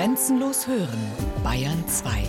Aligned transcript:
Grenzenlos 0.00 0.66
hören, 0.66 0.98
Bayern 1.44 1.86
2. 1.86 2.22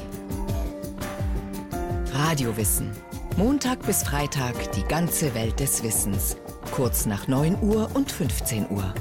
Radiowissen. 2.12 2.92
Montag 3.38 3.86
bis 3.86 4.04
Freitag 4.04 4.74
die 4.74 4.83
ganze 4.83 5.33
Welt 5.36 5.57
des 5.62 5.81
Wissens. 5.81 6.36
Kurz 6.71 7.05
nach 7.05 7.29
9 7.29 7.60
Uhr 7.62 7.89
und 7.94 8.12
15 8.12 8.70
Uhr. 8.71 8.94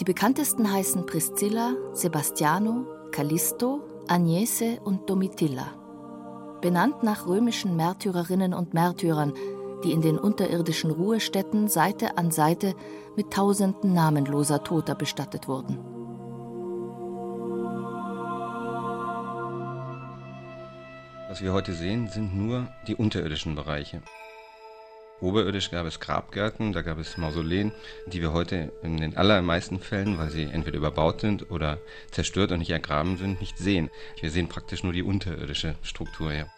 Die 0.00 0.04
bekanntesten 0.04 0.72
heißen 0.72 1.06
Priscilla, 1.06 1.76
Sebastiano, 1.92 2.88
Callisto, 3.12 3.82
Agnese 4.08 4.80
und 4.82 5.08
Domitilla. 5.08 5.81
Benannt 6.62 7.02
nach 7.02 7.26
römischen 7.26 7.74
Märtyrerinnen 7.74 8.54
und 8.54 8.72
Märtyrern, 8.72 9.34
die 9.82 9.90
in 9.90 10.00
den 10.00 10.16
unterirdischen 10.16 10.92
Ruhestätten 10.92 11.66
Seite 11.66 12.16
an 12.16 12.30
Seite 12.30 12.74
mit 13.16 13.32
tausenden 13.32 13.92
namenloser 13.92 14.62
Toter 14.62 14.94
bestattet 14.94 15.48
wurden. 15.48 15.78
Was 21.28 21.42
wir 21.42 21.52
heute 21.52 21.72
sehen, 21.72 22.08
sind 22.08 22.36
nur 22.36 22.68
die 22.86 22.94
unterirdischen 22.94 23.56
Bereiche. 23.56 24.00
Oberirdisch 25.22 25.70
gab 25.70 25.86
es 25.86 26.00
Grabgärten, 26.00 26.72
da 26.72 26.82
gab 26.82 26.98
es 26.98 27.16
Mausoleen, 27.16 27.70
die 28.06 28.20
wir 28.20 28.32
heute 28.32 28.72
in 28.82 28.96
den 28.96 29.16
allermeisten 29.16 29.78
Fällen, 29.78 30.18
weil 30.18 30.30
sie 30.30 30.42
entweder 30.42 30.78
überbaut 30.78 31.20
sind 31.20 31.48
oder 31.48 31.78
zerstört 32.10 32.50
und 32.50 32.58
nicht 32.58 32.70
ergraben 32.70 33.16
sind, 33.16 33.40
nicht 33.40 33.56
sehen. 33.56 33.88
Wir 34.20 34.32
sehen 34.32 34.48
praktisch 34.48 34.82
nur 34.82 34.92
die 34.92 35.04
unterirdische 35.04 35.76
Struktur 35.82 36.32
hier. 36.32 36.48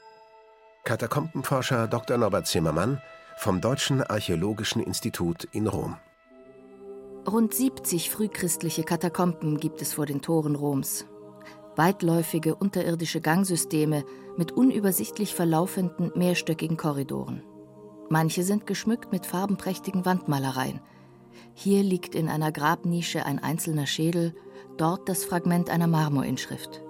Katakombenforscher 0.85 1.89
Dr. 1.89 2.17
Norbert 2.17 2.47
Zimmermann 2.47 3.03
vom 3.37 3.61
Deutschen 3.61 4.03
Archäologischen 4.03 4.83
Institut 4.83 5.45
in 5.53 5.67
Rom. 5.67 5.99
Rund 7.31 7.53
70 7.53 8.09
frühchristliche 8.09 8.85
Katakomben 8.85 9.59
gibt 9.59 9.83
es 9.83 9.93
vor 9.93 10.07
den 10.07 10.23
Toren 10.23 10.55
Roms. 10.55 11.05
Weitläufige 11.77 12.55
unterirdische 12.55 13.21
Gangsysteme 13.21 14.05
mit 14.39 14.53
unübersichtlich 14.53 15.35
verlaufenden 15.35 16.13
mehrstöckigen 16.15 16.79
Korridoren. 16.79 17.43
Manche 18.09 18.43
sind 18.43 18.67
geschmückt 18.67 19.13
mit 19.13 19.27
farbenprächtigen 19.27 20.05
Wandmalereien. 20.05 20.81
Hier 21.55 21.83
liegt 21.83 22.15
in 22.15 22.29
einer 22.29 22.53
Grabnische 22.53 23.25
ein 23.25 23.39
einzelner 23.39 23.87
Schädel, 23.87 24.35
dort 24.77 25.09
das 25.09 25.25
Fragment 25.25 25.71
einer 25.71 25.87
Marmorinschrift. 25.87 26.83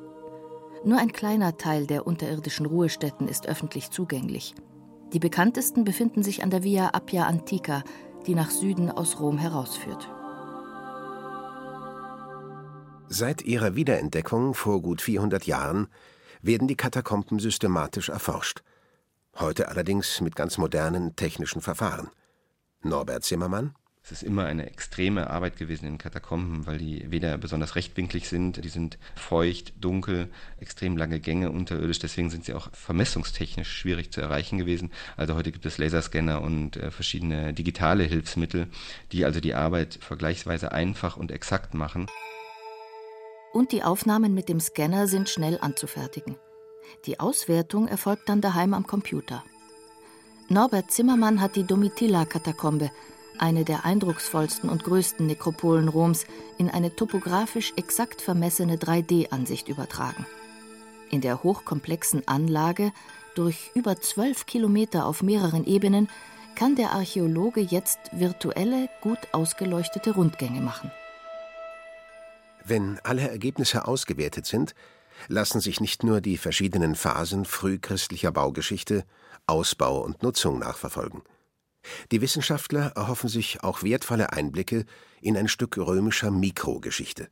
Nur 0.85 0.99
ein 0.99 1.13
kleiner 1.13 1.57
Teil 1.57 1.87
der 1.87 2.07
unterirdischen 2.07 2.67
Ruhestätten 2.67 3.29
ist 3.29 3.47
öffentlich 3.47 3.91
zugänglich. 3.91 4.55
Die 5.13 5.19
bekanntesten 5.19 5.85
befinden 5.85 6.23
sich 6.23 6.43
an 6.43 6.51
der 6.51 6.63
Via 6.63 6.91
Appia 6.93 7.27
Antica, 7.27 7.85
die 8.27 8.35
nach 8.35 8.51
Süden 8.51 8.91
aus 8.91 9.21
Rom 9.21 9.39
herausführt. 9.39 10.11
Seit 13.09 13.43
ihrer 13.43 13.77
Wiederentdeckung 13.77 14.55
vor 14.55 14.83
gut 14.83 15.01
400 15.01 15.47
Jahren 15.47 15.89
werden 16.43 16.69
die 16.69 16.77
Katakomben 16.77 17.39
systematisch 17.39 18.09
erforscht 18.09 18.63
heute 19.39 19.69
allerdings 19.69 20.21
mit 20.21 20.37
ganz 20.37 20.59
modernen 20.59 21.17
technischen 21.17 21.61
Verfahren. 21.61 22.11
Norbert 22.83 23.25
Zimmermann 23.25 23.75
es 24.05 24.13
ist 24.13 24.23
immer 24.23 24.45
eine 24.45 24.67
extreme 24.67 25.31
Arbeit 25.31 25.57
gewesen 25.57 25.87
in 25.87 25.97
Katakomben, 25.97 26.67
weil 26.67 26.77
die 26.77 27.11
weder 27.11 27.39
besonders 27.39 27.75
rechtwinklig 27.75 28.29
sind, 28.29 28.63
die 28.63 28.69
sind 28.69 28.99
feucht, 29.17 29.73
dunkel, 29.83 30.29
extrem 30.61 30.99
lange 30.99 31.21
Gänge 31.21 31.51
unterirdisch, 31.51 32.01
deswegen 32.01 32.29
sind 32.29 32.45
sie 32.45 32.53
auch 32.53 32.69
vermessungstechnisch 32.75 33.73
schwierig 33.73 34.13
zu 34.13 34.21
erreichen 34.21 34.59
gewesen. 34.59 34.93
Also 35.17 35.37
heute 35.37 35.53
gibt 35.53 35.65
es 35.65 35.79
Laserscanner 35.79 36.43
und 36.43 36.77
äh, 36.77 36.91
verschiedene 36.91 37.55
digitale 37.55 38.05
Hilfsmittel, 38.05 38.69
die 39.11 39.25
also 39.25 39.41
die 39.41 39.55
Arbeit 39.55 39.99
vergleichsweise 40.03 40.73
einfach 40.73 41.17
und 41.17 41.33
exakt 41.33 41.73
machen. 41.73 42.07
Und 43.55 43.73
die 43.73 43.85
Aufnahmen 43.85 44.35
mit 44.35 44.51
dem 44.51 44.61
Scanner 44.61 45.07
sind 45.07 45.31
schnell 45.31 45.59
anzufertigen. 45.63 46.37
Die 47.07 47.21
Auswertung 47.21 47.89
erfolgt 47.89 48.29
dann 48.29 48.41
daheim 48.41 48.75
am 48.75 48.87
Computer. 48.87 49.45
Norbert 50.49 50.91
Zimmermann 50.91 51.41
hat 51.41 51.57
die 51.57 51.65
Domitilla-Katakombe, 51.65 52.91
eine 53.39 53.65
der 53.65 53.85
eindrucksvollsten 53.85 54.69
und 54.69 54.85
größten 54.85 55.27
Nekropolen 55.27 55.89
Roms, 55.89 56.27
in 56.59 56.71
eine 56.71 56.95
topografisch 56.95 57.73
exakt 57.77 58.21
vermessene 58.21 58.77
3D-Ansicht 58.77 59.69
übertragen. 59.69 60.27
In 61.11 61.21
der 61.21 61.43
hochkomplexen 61.43 62.27
Anlage, 62.29 62.93
durch 63.35 63.71
über 63.75 64.01
zwölf 64.01 64.47
Kilometer 64.47 65.07
auf 65.07 65.23
mehreren 65.23 65.65
Ebenen, 65.65 66.09
kann 66.55 66.77
der 66.77 66.93
Archäologe 66.93 67.61
jetzt 67.61 67.99
virtuelle, 68.13 68.89
gut 69.01 69.19
ausgeleuchtete 69.33 70.15
Rundgänge 70.15 70.61
machen. 70.61 70.91
Wenn 72.65 72.99
alle 73.03 73.29
Ergebnisse 73.29 73.87
ausgewertet 73.87 74.47
sind, 74.47 74.75
lassen 75.29 75.61
sich 75.61 75.81
nicht 75.81 76.03
nur 76.03 76.21
die 76.21 76.37
verschiedenen 76.37 76.95
Phasen 76.95 77.45
frühchristlicher 77.45 78.33
Baugeschichte, 78.33 79.05
Ausbau 79.47 80.01
und 80.01 80.23
Nutzung 80.23 80.59
nachverfolgen. 80.59 81.23
Die 82.13 82.21
Wissenschaftler 82.21 82.93
erhoffen 82.97 83.29
sich 83.29 83.63
auch 83.63 83.83
wertvolle 83.83 84.33
Einblicke 84.33 84.87
in 85.21 85.37
ein 85.37 85.49
Stück 85.49 85.77
römischer 85.77 86.31
Mikrogeschichte. 86.31 87.29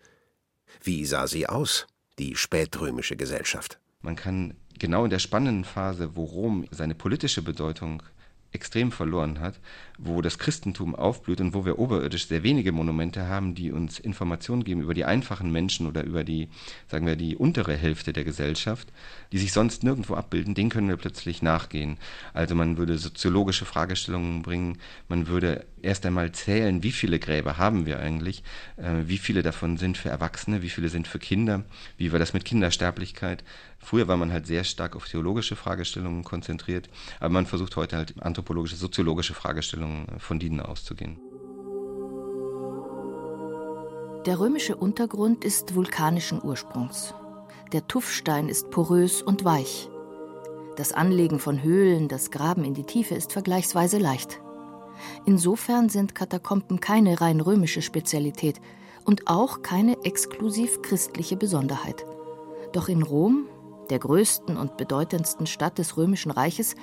Wie 0.83 1.05
sah 1.07 1.27
sie 1.27 1.47
aus, 1.49 1.87
die 2.19 2.37
spätrömische 2.37 3.17
Gesellschaft? 3.17 3.79
Man 4.01 4.17
kann 4.17 4.57
genau 4.79 5.05
in 5.05 5.11
der 5.11 5.19
spannenden 5.19 5.65
Phase, 5.65 6.17
wo 6.17 6.25
Rom 6.25 6.67
seine 6.71 6.95
politische 6.95 7.43
Bedeutung 7.43 8.03
extrem 8.53 8.93
verloren 8.93 9.41
hat, 9.41 9.59
wo 9.99 10.21
das 10.21 10.39
Christentum 10.39 10.95
aufblüht 10.95 11.41
und 11.41 11.55
wo 11.55 11.65
wir 11.65 11.79
oberirdisch 11.79 12.27
sehr 12.27 12.43
wenige 12.43 12.73
Monumente 12.73 13.29
haben, 13.29 13.55
die 13.55 13.73
uns 13.73 13.99
Informationen 13.99 14.65
geben 14.65 14.83
über 14.83 14.95
die 14.95 15.05
einfachen 15.05 15.51
Menschen 15.51 15.87
oder 15.87 16.05
über 16.05 16.25
die, 16.25 16.49
sagen 16.89 17.07
wir, 17.07 17.17
die 17.17 17.37
untere 17.37 17.77
Hälfte 17.77 18.13
der 18.13 18.25
Gesellschaft, 18.25 18.89
die 19.33 19.39
sich 19.39 19.53
sonst 19.53 19.85
nirgendwo 19.85 20.15
abbilden, 20.15 20.55
den 20.55 20.71
können 20.71 20.89
wir 20.89 20.97
plötzlich 20.97 21.43
nachgehen. 21.43 21.99
Also 22.35 22.55
man 22.55 22.77
würde 22.77 22.99
soziologische 22.99 23.65
Fragestellungen 23.65 24.43
bringen, 24.43 24.79
man 25.09 25.29
würde 25.29 25.65
erst 25.83 26.07
einmal 26.07 26.33
zählen, 26.33 26.83
wie 26.83 26.93
viele 26.93 27.19
Gräber 27.19 27.59
haben 27.59 27.87
wir 27.87 28.01
eigentlich, 28.01 28.43
äh, 28.77 29.07
wie 29.07 29.19
viele 29.19 29.43
davon 29.43 29.77
sind 29.77 29.99
für 29.99 30.09
Erwachsene, 30.09 30.63
wie 30.63 30.71
viele 30.71 30.89
sind 30.89 31.09
für 31.09 31.19
Kinder, 31.19 31.65
wie 31.97 32.13
war 32.13 32.19
das 32.19 32.33
mit 32.33 32.45
Kindersterblichkeit. 32.45 33.45
Früher 33.83 34.09
war 34.09 34.17
man 34.17 34.33
halt 34.33 34.47
sehr 34.47 34.65
stark 34.65 34.95
auf 34.97 35.07
theologische 35.07 35.57
Fragestellungen 35.57 36.23
konzentriert, 36.23 36.89
aber 37.21 37.31
man 37.31 37.47
versucht 37.47 37.77
heute 37.77 37.97
halt 37.97 38.15
anthropologische, 38.23 38.77
soziologische 38.77 39.35
Fragestellungen 39.35 40.09
äh, 40.09 40.19
von 40.19 40.39
denen 40.39 40.61
auszugehen. 40.61 41.19
Der 44.25 44.39
römische 44.39 44.77
Untergrund 44.77 45.45
ist 45.45 45.75
vulkanischen 45.75 46.41
Ursprungs. 46.43 47.13
Der 47.73 47.89
Tuffstein 47.89 48.49
ist 48.49 48.71
porös 48.71 49.21
und 49.21 49.45
weich. 49.45 49.91
Das 50.77 50.93
Anlegen 50.93 51.41
von 51.41 51.63
Höhlen, 51.63 52.07
das 52.09 52.31
Graben 52.31 52.65
in 52.65 52.75
die 52.75 52.85
Tiefe 52.85 53.17
ist 53.17 53.33
vergleichsweise 53.33 53.99
leicht. 53.99 54.41
Insofern 55.27 55.89
sind 55.89 56.15
Katakomben 56.15 56.79
keine 56.79 57.21
rein 57.21 57.41
römische 57.41 57.83
Spezialität 57.83 58.61
und 59.05 59.27
auch 59.27 59.63
keine 59.63 59.97
exklusiv 60.05 60.83
christliche 60.83 61.37
Besonderheit. 61.37 62.05
Doch 62.73 62.89
in 62.89 63.03
Rom, 63.03 63.49
der 63.93 63.99
größten 63.99 64.57
und 64.57 64.79
bedeutendsten 64.79 65.47
Stadt 65.47 65.77
des 65.77 65.99
römischen 65.99 66.31
Reiches, 66.31 66.77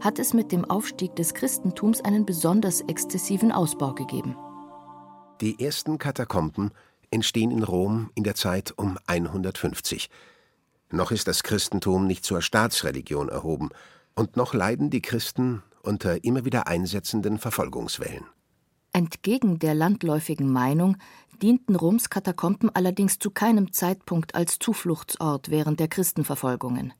hat 0.00 0.18
es 0.18 0.32
mit 0.32 0.50
dem 0.50 0.64
Aufstieg 0.64 1.14
des 1.14 1.34
Christentums 1.34 2.00
einen 2.00 2.24
besonders 2.24 2.80
exzessiven 2.80 3.52
Ausbau 3.52 3.92
gegeben. 3.92 4.34
Die 5.42 5.62
ersten 5.62 5.98
Katakomben 5.98 6.70
entstehen 7.10 7.50
in 7.50 7.62
Rom 7.62 8.10
in 8.14 8.24
der 8.24 8.34
Zeit 8.34 8.72
um 8.76 8.96
150. 9.06 10.08
Noch 10.90 11.10
ist 11.10 11.28
das 11.28 11.42
Christentum 11.42 12.06
nicht 12.06 12.24
zur 12.24 12.40
Staatsreligion 12.40 13.28
erhoben, 13.28 13.68
und 14.14 14.38
noch 14.38 14.54
leiden 14.54 14.88
die 14.88 15.02
Christen 15.02 15.62
unter 15.82 16.24
immer 16.24 16.46
wieder 16.46 16.66
einsetzenden 16.66 17.38
Verfolgungswellen. 17.38 18.24
Entgegen 18.96 19.58
der 19.58 19.74
landläufigen 19.74 20.52
Meinung 20.52 20.96
dienten 21.42 21.74
Roms 21.74 22.10
Katakomben 22.10 22.70
allerdings 22.72 23.18
zu 23.18 23.32
keinem 23.32 23.72
Zeitpunkt 23.72 24.36
als 24.36 24.60
Zufluchtsort 24.60 25.50
während 25.50 25.80
der 25.80 25.88
Christenverfolgungen. 25.88 26.94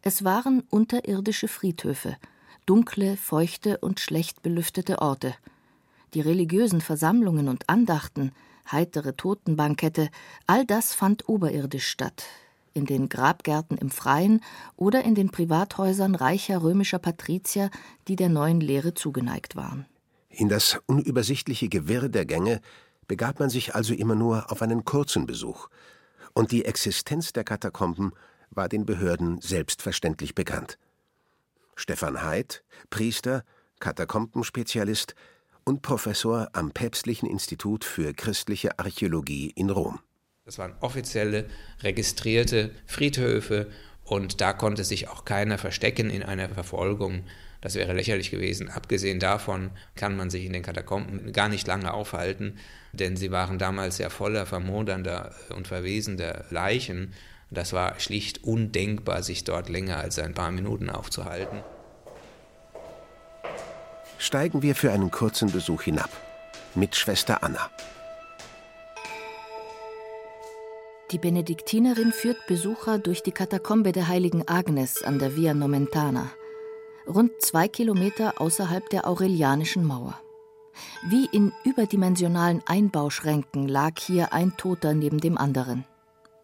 Es 0.00 0.24
waren 0.24 0.62
unterirdische 0.70 1.46
Friedhöfe, 1.46 2.16
dunkle, 2.64 3.18
feuchte 3.18 3.76
und 3.76 4.00
schlecht 4.00 4.42
belüftete 4.42 5.02
Orte. 5.02 5.34
Die 6.14 6.22
religiösen 6.22 6.80
Versammlungen 6.80 7.48
und 7.48 7.68
Andachten, 7.68 8.32
heitere 8.72 9.14
Totenbankette, 9.14 10.08
all 10.46 10.64
das 10.64 10.94
fand 10.94 11.28
oberirdisch 11.28 11.86
statt, 11.86 12.24
in 12.72 12.86
den 12.86 13.10
Grabgärten 13.10 13.76
im 13.76 13.90
Freien 13.90 14.40
oder 14.74 15.04
in 15.04 15.14
den 15.14 15.28
Privathäusern 15.28 16.14
reicher 16.14 16.62
römischer 16.62 16.98
Patrizier, 16.98 17.70
die 18.08 18.16
der 18.16 18.30
neuen 18.30 18.62
Lehre 18.62 18.94
zugeneigt 18.94 19.54
waren. 19.54 19.84
In 20.38 20.50
das 20.50 20.78
unübersichtliche 20.84 21.70
Gewirr 21.70 22.10
der 22.10 22.26
Gänge 22.26 22.60
begab 23.08 23.40
man 23.40 23.48
sich 23.48 23.74
also 23.74 23.94
immer 23.94 24.14
nur 24.14 24.52
auf 24.52 24.60
einen 24.60 24.84
kurzen 24.84 25.24
Besuch, 25.24 25.68
und 26.34 26.52
die 26.52 26.66
Existenz 26.66 27.32
der 27.32 27.42
Katakomben 27.42 28.12
war 28.50 28.68
den 28.68 28.84
Behörden 28.84 29.40
selbstverständlich 29.40 30.34
bekannt. 30.34 30.76
Stefan 31.74 32.22
Heid, 32.22 32.64
Priester, 32.90 33.44
Katakombenspezialist 33.80 35.14
und 35.64 35.80
Professor 35.80 36.50
am 36.52 36.70
Päpstlichen 36.70 37.26
Institut 37.26 37.82
für 37.82 38.12
christliche 38.12 38.78
Archäologie 38.78 39.50
in 39.54 39.70
Rom. 39.70 40.00
Das 40.44 40.58
waren 40.58 40.74
offizielle, 40.80 41.48
registrierte 41.80 42.72
Friedhöfe 42.84 43.70
und 44.04 44.42
da 44.42 44.52
konnte 44.52 44.84
sich 44.84 45.08
auch 45.08 45.24
keiner 45.24 45.56
verstecken 45.56 46.10
in 46.10 46.22
einer 46.22 46.50
Verfolgung. 46.50 47.24
Das 47.60 47.74
wäre 47.74 47.92
lächerlich 47.92 48.30
gewesen. 48.30 48.68
Abgesehen 48.68 49.18
davon 49.18 49.70
kann 49.94 50.16
man 50.16 50.30
sich 50.30 50.44
in 50.44 50.52
den 50.52 50.62
Katakomben 50.62 51.32
gar 51.32 51.48
nicht 51.48 51.66
lange 51.66 51.92
aufhalten, 51.92 52.58
denn 52.92 53.16
sie 53.16 53.30
waren 53.30 53.58
damals 53.58 53.98
ja 53.98 54.10
voller 54.10 54.46
vermodernder 54.46 55.34
und 55.54 55.66
verwesender 55.66 56.44
Leichen. 56.50 57.12
Das 57.50 57.72
war 57.72 57.98
schlicht 58.00 58.44
undenkbar, 58.44 59.22
sich 59.22 59.44
dort 59.44 59.68
länger 59.68 59.98
als 59.98 60.18
ein 60.18 60.34
paar 60.34 60.50
Minuten 60.50 60.90
aufzuhalten. 60.90 61.62
Steigen 64.18 64.62
wir 64.62 64.74
für 64.74 64.92
einen 64.92 65.10
kurzen 65.10 65.52
Besuch 65.52 65.82
hinab 65.82 66.10
mit 66.74 66.96
Schwester 66.96 67.42
Anna. 67.42 67.70
Die 71.12 71.18
Benediktinerin 71.18 72.12
führt 72.12 72.46
Besucher 72.48 72.98
durch 72.98 73.22
die 73.22 73.30
Katakombe 73.30 73.92
der 73.92 74.08
heiligen 74.08 74.48
Agnes 74.48 75.02
an 75.04 75.20
der 75.20 75.36
Via 75.36 75.54
Nomentana, 75.54 76.30
rund 77.06 77.30
zwei 77.40 77.68
Kilometer 77.68 78.40
außerhalb 78.40 78.88
der 78.90 79.06
Aurelianischen 79.06 79.84
Mauer. 79.84 80.20
Wie 81.08 81.26
in 81.32 81.52
überdimensionalen 81.64 82.62
Einbauschränken 82.66 83.68
lag 83.68 83.98
hier 83.98 84.32
ein 84.32 84.56
Toter 84.56 84.92
neben 84.94 85.18
dem 85.18 85.38
anderen. 85.38 85.84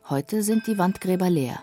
Heute 0.08 0.42
sind 0.42 0.66
die 0.66 0.78
Wandgräber 0.78 1.28
leer. 1.28 1.62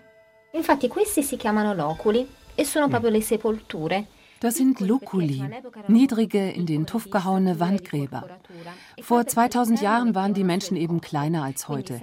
Infatti 0.52 0.88
questi 0.88 1.22
si 1.22 1.36
chiamano 1.36 1.74
loculi 1.74 2.26
e 2.54 2.64
sono 2.64 2.88
proprio 2.88 3.10
le 3.10 3.22
sepolture 3.22 4.06
das 4.40 4.54
sind 4.54 4.80
Lukuli, 4.80 5.44
niedrige, 5.86 6.50
in 6.50 6.64
den 6.64 6.86
Tuff 6.86 7.10
gehauene 7.10 7.60
Wandgräber. 7.60 8.24
Vor 9.02 9.26
2000 9.26 9.82
Jahren 9.82 10.14
waren 10.14 10.32
die 10.32 10.44
Menschen 10.44 10.78
eben 10.78 11.02
kleiner 11.02 11.44
als 11.44 11.68
heute. 11.68 12.00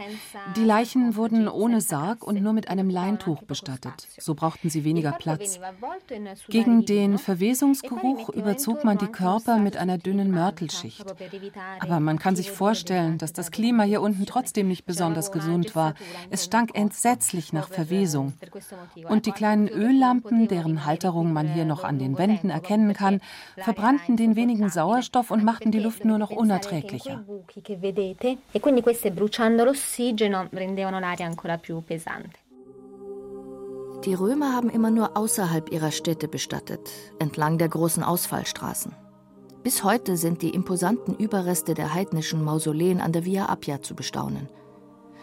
Die 0.55 0.63
Leichen 0.63 1.15
wurden 1.15 1.47
ohne 1.47 1.81
Sarg 1.81 2.23
und 2.23 2.41
nur 2.41 2.53
mit 2.53 2.69
einem 2.69 2.91
Leintuch 2.91 3.41
bestattet. 3.41 4.07
So 4.19 4.35
brauchten 4.35 4.69
sie 4.69 4.83
weniger 4.83 5.13
Platz. 5.13 5.59
Gegen 6.47 6.85
den 6.85 7.17
Verwesungsgeruch 7.17 8.29
überzog 8.29 8.83
man 8.83 8.99
die 8.99 9.07
Körper 9.07 9.57
mit 9.57 9.75
einer 9.77 9.97
dünnen 9.97 10.29
Mörtelschicht. 10.29 11.05
Aber 11.79 11.99
man 11.99 12.19
kann 12.19 12.35
sich 12.35 12.51
vorstellen, 12.51 13.17
dass 13.17 13.33
das 13.33 13.49
Klima 13.49 13.83
hier 13.83 14.01
unten 14.01 14.27
trotzdem 14.27 14.67
nicht 14.67 14.85
besonders 14.85 15.31
gesund 15.31 15.75
war. 15.75 15.95
Es 16.29 16.45
stank 16.45 16.77
entsetzlich 16.77 17.51
nach 17.51 17.67
Verwesung. 17.67 18.33
Und 19.09 19.25
die 19.25 19.31
kleinen 19.31 19.67
Öllampen, 19.67 20.47
deren 20.47 20.85
Halterung 20.85 21.33
man 21.33 21.51
hier 21.51 21.65
noch 21.65 21.83
an 21.83 21.97
den 21.97 22.17
Wänden 22.17 22.26
Wänden 22.27 22.49
erkennen 22.49 22.93
kann, 22.93 23.21
verbrannten 23.57 24.17
den 24.17 24.35
wenigen 24.35 24.69
Sauerstoff 24.69 25.31
und 25.31 25.43
machten 25.43 25.71
die 25.71 25.79
Luft 25.79 26.05
nur 26.05 26.17
noch 26.17 26.31
unerträglicher. 26.31 27.23
Die 34.05 34.13
Römer 34.13 34.53
haben 34.53 34.69
immer 34.69 34.91
nur 34.91 35.17
außerhalb 35.17 35.71
ihrer 35.71 35.91
Städte 35.91 36.27
bestattet, 36.27 36.89
entlang 37.19 37.57
der 37.57 37.69
großen 37.69 38.03
Ausfallstraßen. 38.03 38.93
Bis 39.63 39.83
heute 39.83 40.15
sind 40.15 40.41
die 40.43 40.51
imposanten 40.51 41.15
Überreste 41.15 41.73
der 41.73 41.93
heidnischen 41.93 42.43
Mausoleen 42.43 43.01
an 43.01 43.11
der 43.11 43.25
Via 43.25 43.47
Appia 43.47 43.81
zu 43.81 43.95
bestaunen. 43.95 44.47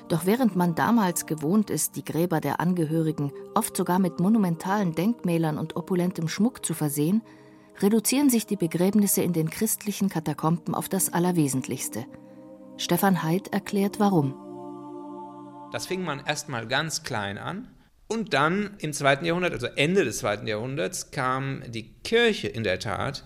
Doch 0.09 0.27
während 0.27 0.55
man 0.55 0.75
damals 0.75 1.27
gewohnt 1.27 1.71
ist, 1.71 1.97
die 1.97 2.05
Gräber 2.05 2.41
der 2.41 2.61
Angehörigen 2.61 3.33
oft 3.55 3.77
sogar 3.77 3.99
mit 3.99 4.21
monumentalen 4.21 4.95
Denkmälern 4.95 5.59
und 5.59 5.77
opulentem 5.77 6.29
Schmuck 6.29 6.65
zu 6.65 6.75
versehen, 6.75 7.23
reduzieren 7.81 8.31
sich 8.31 8.47
die 8.47 8.57
Begräbnisse 8.57 9.23
in 9.23 9.33
den 9.33 9.51
christlichen 9.51 10.09
Katakomben 10.09 10.75
auf 10.75 10.89
das 10.89 11.13
Allerwesentlichste. 11.13 12.05
Stefan 12.77 13.23
Heid 13.23 13.49
erklärt 13.53 13.99
warum. 13.99 14.35
Das 15.73 15.87
fing 15.87 16.05
man 16.05 16.25
erstmal 16.25 16.69
ganz 16.69 17.03
klein 17.03 17.39
an. 17.39 17.69
Und 18.07 18.35
dann 18.35 18.77
im 18.79 18.93
zweiten 18.93 19.25
Jahrhundert, 19.25 19.55
also 19.55 19.67
Ende 19.67 20.05
des 20.05 20.19
zweiten 20.19 20.47
Jahrhunderts, 20.47 21.11
kam 21.11 21.63
die 21.67 21.95
Kirche 22.05 22.49
in 22.49 22.63
der 22.63 22.79
Tat 22.79 23.25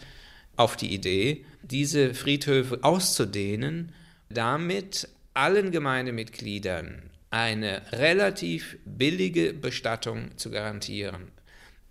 auf 0.56 0.76
die 0.76 0.94
Idee, 0.94 1.44
diese 1.62 2.14
Friedhöfe 2.14 2.78
auszudehnen, 2.82 3.92
damit 4.30 5.08
allen 5.38 5.70
Gemeindemitgliedern 5.70 7.10
eine 7.30 7.82
relativ 7.92 8.76
billige 8.84 9.52
Bestattung 9.52 10.36
zu 10.36 10.50
garantieren. 10.50 11.30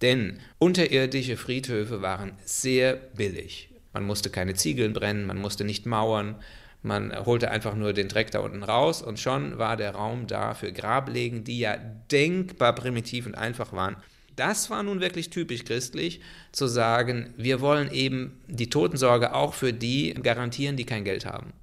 Denn 0.02 0.42
unterirdische 0.60 1.38
Friedhöfe 1.38 2.02
waren 2.02 2.34
sehr 2.44 2.96
billig. 2.96 3.70
Man 3.94 4.04
musste 4.04 4.30
keine 4.30 4.56
Ziegeln 4.56 4.92
brennen, 4.92 5.26
man 5.26 5.38
musste 5.38 5.64
nicht 5.64 5.86
mauern, 5.86 6.36
man 6.82 7.26
holte 7.26 7.50
einfach 7.50 7.74
nur 7.74 7.94
den 7.94 8.10
Dreck 8.10 8.32
da 8.32 8.40
unten 8.40 8.64
raus 8.64 9.02
und 9.02 9.18
schon 9.18 9.58
war 9.58 9.78
der 9.78 9.92
Raum 9.96 10.28
da 10.28 10.54
für 10.54 10.74
Grablegen, 10.74 11.46
die 11.46 11.60
ja 11.60 11.78
denkbar 11.78 12.76
primitiv 12.76 13.28
und 13.28 13.36
einfach 13.36 13.72
waren. 13.72 13.96
Das 14.36 14.70
war 14.70 14.84
nun 14.84 15.00
wirklich 15.00 15.30
typisch 15.30 15.64
christlich, 15.64 16.20
zu 16.52 16.68
sagen, 16.68 17.34
wir 17.38 17.62
wollen 17.62 17.90
eben 17.92 18.42
die 18.48 18.70
Totensorge 18.70 19.34
auch 19.34 19.54
für 19.54 19.72
die 19.72 20.14
garantieren, 20.16 20.76
die 20.76 20.86
kein 20.86 21.06
Geld 21.06 21.26
haben. 21.26 21.54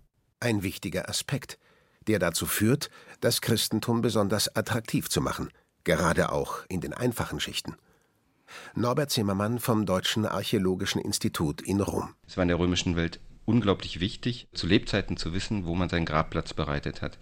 Ein 0.40 0.62
wichtiger 0.62 1.10
Aspekt 1.10 1.58
der 2.06 2.18
dazu 2.18 2.46
führt, 2.46 2.90
das 3.20 3.40
Christentum 3.40 4.02
besonders 4.02 4.54
attraktiv 4.54 5.08
zu 5.08 5.20
machen, 5.20 5.50
gerade 5.84 6.32
auch 6.32 6.64
in 6.68 6.80
den 6.80 6.92
einfachen 6.92 7.40
Schichten. 7.40 7.76
Norbert 8.74 9.10
Zimmermann 9.10 9.58
vom 9.58 9.86
Deutschen 9.86 10.26
Archäologischen 10.26 11.00
Institut 11.00 11.62
in 11.62 11.80
Rom. 11.80 12.14
Es 12.26 12.36
war 12.36 12.42
in 12.42 12.48
der 12.48 12.58
römischen 12.58 12.96
Welt 12.96 13.20
unglaublich 13.46 14.00
wichtig, 14.00 14.48
zu 14.54 14.66
Lebzeiten 14.66 15.16
zu 15.16 15.32
wissen, 15.32 15.66
wo 15.66 15.74
man 15.74 15.88
seinen 15.88 16.06
Grabplatz 16.06 16.54
bereitet 16.54 17.02
hat. 17.02 17.18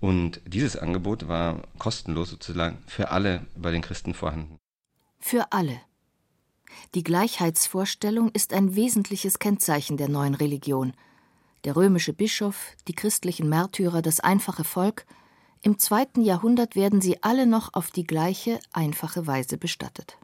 Und 0.00 0.40
dieses 0.44 0.76
Angebot 0.76 1.28
war 1.28 1.62
kostenlos 1.78 2.30
sozusagen 2.30 2.78
für 2.86 3.10
alle 3.10 3.46
bei 3.56 3.70
den 3.70 3.82
Christen 3.82 4.14
vorhanden. 4.14 4.58
Für 5.18 5.52
alle. 5.52 5.80
Die 6.94 7.04
Gleichheitsvorstellung 7.04 8.30
ist 8.30 8.52
ein 8.52 8.74
wesentliches 8.74 9.38
Kennzeichen 9.38 9.96
der 9.96 10.08
neuen 10.08 10.34
Religion– 10.34 10.92
der 11.64 11.76
römische 11.76 12.12
Bischof, 12.12 12.76
die 12.88 12.94
christlichen 12.94 13.48
Märtyrer, 13.48 14.02
das 14.02 14.20
einfache 14.20 14.64
Volk, 14.64 15.06
im 15.62 15.78
zweiten 15.78 16.22
Jahrhundert 16.22 16.74
werden 16.74 17.00
sie 17.00 17.22
alle 17.22 17.46
noch 17.46 17.74
auf 17.74 17.92
die 17.92 18.04
gleiche 18.04 18.58
einfache 18.72 19.26
Weise 19.28 19.58
bestattet. 19.58 20.18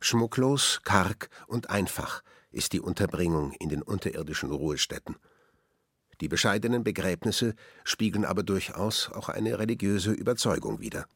Schmucklos, 0.00 0.80
karg 0.84 1.30
und 1.46 1.70
einfach 1.70 2.22
ist 2.50 2.74
die 2.74 2.80
Unterbringung 2.80 3.52
in 3.52 3.70
den 3.70 3.82
unterirdischen 3.82 4.50
Ruhestätten. 4.50 5.16
Die 6.20 6.28
bescheidenen 6.28 6.84
Begräbnisse 6.84 7.54
spiegeln 7.84 8.24
aber 8.24 8.42
durchaus 8.42 9.10
auch 9.10 9.28
eine 9.28 9.58
religiöse 9.58 10.12
Überzeugung 10.12 10.80
wider. 10.80 11.06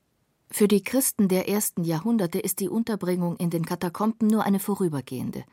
Für 0.51 0.69
die 0.69 0.83
Christen 0.83 1.29
der 1.29 1.49
ersten 1.49 1.85
Jahrhunderte 1.85 2.39
ist 2.39 2.61
die 2.61 2.69
Unterbringung 2.69 3.37
in 3.37 3.51
den 3.51 3.67
Katakomben 3.67 4.29
nur 4.29 4.45
eine 4.45 4.61
vorübergehende. 4.61 5.45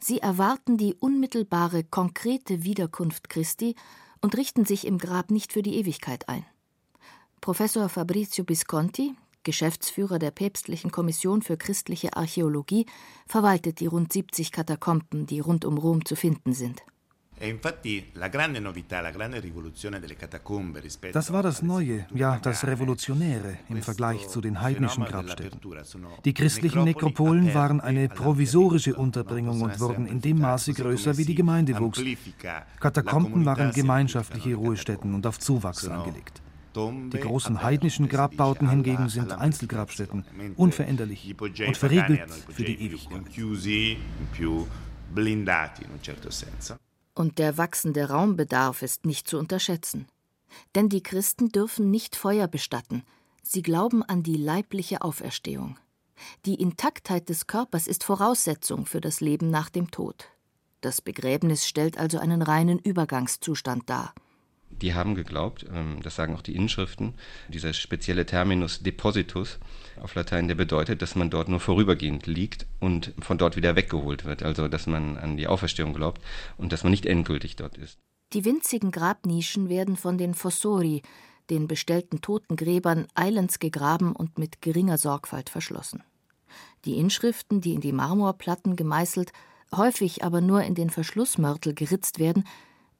Sie 0.00 0.18
erwarten 0.18 0.76
die 0.76 0.94
unmittelbare, 0.94 1.84
konkrete 1.84 2.64
Wiederkunft 2.64 3.28
Christi 3.28 3.74
und 4.20 4.36
richten 4.36 4.64
sich 4.64 4.86
im 4.86 4.98
Grab 4.98 5.30
nicht 5.30 5.52
für 5.52 5.62
die 5.62 5.76
Ewigkeit 5.76 6.28
ein. 6.28 6.44
Professor 7.40 7.88
Fabrizio 7.88 8.44
Bisconti, 8.44 9.14
Geschäftsführer 9.42 10.18
der 10.18 10.30
Päpstlichen 10.30 10.90
Kommission 10.90 11.42
für 11.42 11.56
christliche 11.56 12.16
Archäologie, 12.16 12.86
verwaltet 13.26 13.80
die 13.80 13.86
rund 13.86 14.12
70 14.12 14.50
Katakomben, 14.50 15.26
die 15.26 15.40
rund 15.40 15.64
um 15.64 15.76
Rom 15.76 16.04
zu 16.04 16.16
finden 16.16 16.54
sind. 16.54 16.82
Das 21.12 21.32
war 21.32 21.42
das 21.42 21.62
Neue, 21.62 22.06
ja 22.14 22.38
das 22.38 22.66
Revolutionäre 22.66 23.58
im 23.68 23.82
Vergleich 23.82 24.28
zu 24.28 24.40
den 24.40 24.60
heidnischen 24.60 25.04
Grabstätten. 25.04 25.60
Die 26.24 26.34
christlichen 26.34 26.84
Nekropolen 26.84 27.54
waren 27.54 27.80
eine 27.80 28.08
provisorische 28.08 28.94
Unterbringung 28.94 29.60
und 29.60 29.80
wurden 29.80 30.06
in 30.06 30.20
dem 30.20 30.38
Maße 30.38 30.72
größer, 30.72 31.16
wie 31.16 31.24
die 31.24 31.34
Gemeinde 31.34 31.78
wuchs. 31.78 32.00
Katakomben 32.80 33.44
waren 33.44 33.72
gemeinschaftliche 33.72 34.54
Ruhestätten 34.54 35.14
und 35.14 35.26
auf 35.26 35.38
Zuwachs 35.38 35.86
angelegt. 35.88 36.42
Die 36.76 37.20
großen 37.20 37.62
heidnischen 37.62 38.08
Grabbauten 38.08 38.68
hingegen 38.68 39.08
sind 39.08 39.30
Einzelgrabstätten, 39.32 40.24
unveränderlich 40.56 41.34
und 41.40 41.76
verriegelt 41.76 42.30
für 42.48 42.64
die 42.64 42.80
Ewigkeit. 42.80 43.22
Und 47.14 47.38
der 47.38 47.56
wachsende 47.58 48.08
Raumbedarf 48.08 48.82
ist 48.82 49.06
nicht 49.06 49.28
zu 49.28 49.38
unterschätzen. 49.38 50.08
Denn 50.74 50.88
die 50.88 51.02
Christen 51.02 51.48
dürfen 51.48 51.90
nicht 51.90 52.16
Feuer 52.16 52.48
bestatten, 52.48 53.04
sie 53.42 53.62
glauben 53.62 54.02
an 54.02 54.22
die 54.22 54.36
leibliche 54.36 55.02
Auferstehung. 55.02 55.78
Die 56.46 56.54
Intaktheit 56.54 57.28
des 57.28 57.46
Körpers 57.46 57.86
ist 57.86 58.04
Voraussetzung 58.04 58.86
für 58.86 59.00
das 59.00 59.20
Leben 59.20 59.50
nach 59.50 59.68
dem 59.68 59.90
Tod. 59.90 60.28
Das 60.80 61.00
Begräbnis 61.00 61.66
stellt 61.66 61.98
also 61.98 62.18
einen 62.18 62.42
reinen 62.42 62.78
Übergangszustand 62.78 63.88
dar. 63.88 64.14
Die 64.80 64.94
haben 64.94 65.14
geglaubt, 65.14 65.66
ähm, 65.72 65.98
das 66.02 66.16
sagen 66.16 66.34
auch 66.34 66.42
die 66.42 66.54
Inschriften, 66.54 67.14
dieser 67.48 67.72
spezielle 67.72 68.26
Terminus 68.26 68.80
depositus 68.80 69.58
auf 70.00 70.14
Latein, 70.14 70.48
der 70.48 70.54
bedeutet, 70.54 71.02
dass 71.02 71.14
man 71.14 71.30
dort 71.30 71.48
nur 71.48 71.60
vorübergehend 71.60 72.26
liegt 72.26 72.66
und 72.80 73.12
von 73.20 73.38
dort 73.38 73.56
wieder 73.56 73.76
weggeholt 73.76 74.24
wird. 74.24 74.42
Also, 74.42 74.68
dass 74.68 74.86
man 74.86 75.16
an 75.16 75.36
die 75.36 75.46
Auferstehung 75.46 75.94
glaubt 75.94 76.20
und 76.56 76.72
dass 76.72 76.82
man 76.82 76.90
nicht 76.90 77.06
endgültig 77.06 77.56
dort 77.56 77.78
ist. 77.78 77.98
Die 78.32 78.44
winzigen 78.44 78.90
Grabnischen 78.90 79.68
werden 79.68 79.96
von 79.96 80.18
den 80.18 80.34
Fossori, 80.34 81.02
den 81.50 81.68
bestellten 81.68 82.20
Totengräbern, 82.20 83.06
eilends 83.14 83.58
gegraben 83.58 84.16
und 84.16 84.38
mit 84.38 84.60
geringer 84.62 84.98
Sorgfalt 84.98 85.50
verschlossen. 85.50 86.02
Die 86.84 86.96
Inschriften, 86.96 87.60
die 87.60 87.74
in 87.74 87.80
die 87.80 87.92
Marmorplatten 87.92 88.76
gemeißelt, 88.76 89.32
häufig 89.74 90.24
aber 90.24 90.40
nur 90.40 90.62
in 90.62 90.74
den 90.74 90.90
Verschlussmörtel 90.90 91.74
geritzt 91.74 92.18
werden, 92.18 92.44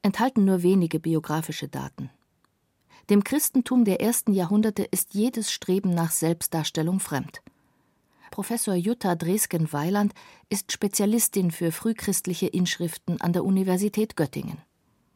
enthalten 0.05 0.45
nur 0.45 0.61
wenige 0.61 0.99
biografische 0.99 1.67
Daten. 1.67 2.11
Dem 3.09 3.23
Christentum 3.23 3.85
der 3.85 4.01
ersten 4.01 4.33
Jahrhunderte 4.33 4.83
ist 4.83 5.15
jedes 5.15 5.51
Streben 5.51 5.95
nach 5.95 6.11
Selbstdarstellung 6.11 6.99
fremd. 6.99 7.41
Professor 8.29 8.75
Jutta 8.75 9.15
Dresken-Weiland 9.15 10.13
ist 10.47 10.71
Spezialistin 10.71 11.49
für 11.49 11.71
frühchristliche 11.71 12.45
Inschriften 12.45 13.19
an 13.19 13.33
der 13.33 13.43
Universität 13.43 14.15
Göttingen. 14.15 14.59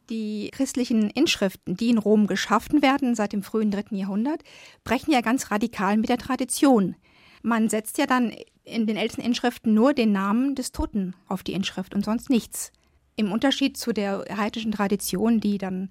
Die 0.08 0.50
christlichen 0.50 1.08
Inschriften, 1.10 1.76
die 1.76 1.90
in 1.90 1.98
Rom 1.98 2.26
geschaffen 2.26 2.82
werden 2.82 3.14
seit 3.14 3.32
dem 3.32 3.44
frühen 3.44 3.70
dritten 3.70 3.94
Jahrhundert, 3.94 4.42
brechen 4.82 5.12
ja 5.12 5.20
ganz 5.20 5.52
radikal 5.52 5.98
mit 5.98 6.08
der 6.08 6.18
Tradition. 6.18 6.96
Man 7.42 7.68
setzt 7.68 7.96
ja 7.98 8.06
dann 8.06 8.34
in 8.64 8.88
den 8.88 8.96
ältesten 8.96 9.22
Inschriften 9.22 9.72
nur 9.72 9.94
den 9.94 10.10
Namen 10.10 10.56
des 10.56 10.72
Toten 10.72 11.14
auf 11.28 11.44
die 11.44 11.52
Inschrift 11.52 11.94
und 11.94 12.04
sonst 12.04 12.28
nichts. 12.28 12.72
Im 13.20 13.32
Unterschied 13.32 13.76
zu 13.76 13.92
der 13.92 14.24
heidnischen 14.34 14.72
Tradition, 14.72 15.40
die 15.40 15.58
dann 15.58 15.90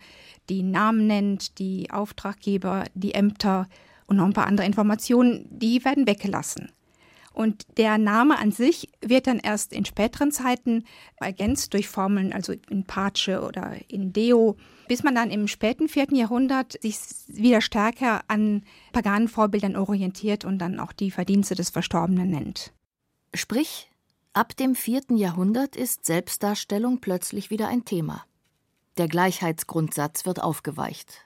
die 0.50 0.64
Namen 0.64 1.06
nennt, 1.06 1.60
die 1.60 1.92
Auftraggeber, 1.92 2.86
die 2.96 3.14
Ämter 3.14 3.68
und 4.08 4.18
noch 4.18 4.26
ein 4.26 4.34
paar 4.34 4.48
andere 4.48 4.66
Informationen, 4.66 5.46
die 5.52 5.86
werden 5.86 6.08
weggelassen. 6.08 6.72
Und 7.32 7.68
der 7.78 8.00
Name 8.00 8.40
an 8.40 8.52
sich 8.52 8.90
wird 9.00 9.28
dann 9.28 9.38
erst 9.38 9.74
in 9.74 9.86
späteren 9.86 10.32
Zeiten 10.32 10.86
ergänzt 11.18 11.76
durch 11.76 11.88
Formeln, 11.88 12.34
also 12.34 12.54
in 12.68 12.84
Pace 12.86 13.40
oder 13.48 13.76
in 13.88 14.12
Deo, 14.12 14.58
bis 14.88 15.04
man 15.04 15.14
dann 15.14 15.30
im 15.30 15.48
späten 15.48 15.88
vierten 15.88 16.16
Jahrhundert 16.16 16.82
sich 16.82 16.98
wieder 17.28 17.62
stärker 17.62 18.22
an 18.28 18.64
paganen 18.92 19.28
Vorbildern 19.28 19.76
orientiert 19.76 20.46
und 20.46 20.58
dann 20.58 20.80
auch 20.80 20.94
die 20.94 21.12
Verdienste 21.12 21.54
des 21.54 21.70
Verstorbenen 21.70 22.32
nennt. 22.32 22.74
Sprich, 23.36 23.89
ab 24.34 24.56
dem 24.56 24.76
vierten 24.76 25.18
Jahrhundert 25.18 25.76
ist 25.76 26.06
Selbstdarstellung 26.06 27.02
plötzlich 27.02 27.50
wieder 27.50 27.68
ein 27.68 27.86
Thema. 27.86 28.26
Der 28.98 29.08
Gleichheitsgrundsatz 29.08 30.26
wird 30.26 30.42
aufgeweicht. 30.42 31.26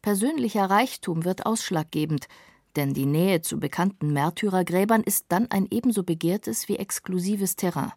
Persönlicher 0.00 0.70
Reichtum 0.70 1.24
wird 1.24 1.46
ausschlaggebend, 1.46 2.28
denn 2.76 2.94
die 2.94 3.06
Nähe 3.06 3.42
zu 3.42 3.60
bekannten 3.60 4.12
Märtyrergräbern 4.12 5.02
ist 5.02 5.26
dann 5.28 5.50
ein 5.50 5.66
ebenso 5.70 6.04
begehrtes 6.04 6.68
wie 6.68 6.76
exklusives 6.76 7.56
Terrain. 7.56 7.92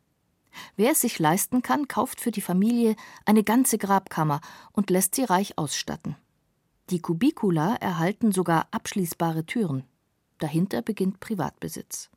Wer 0.75 0.91
es 0.91 1.01
sich 1.01 1.19
leisten 1.19 1.61
kann, 1.61 1.87
kauft 1.87 2.21
für 2.21 2.31
die 2.31 2.41
Familie 2.41 2.95
eine 3.25 3.43
ganze 3.43 3.77
Grabkammer 3.77 4.41
und 4.71 4.89
lässt 4.89 5.15
sie 5.15 5.23
reich 5.23 5.57
ausstatten. 5.57 6.15
Die 6.89 7.01
Kubikula 7.01 7.75
erhalten 7.75 8.31
sogar 8.31 8.67
abschließbare 8.71 9.45
Türen. 9.45 9.83
Dahinter 10.37 10.81
beginnt 10.81 11.19
Privatbesitz. 11.19 12.09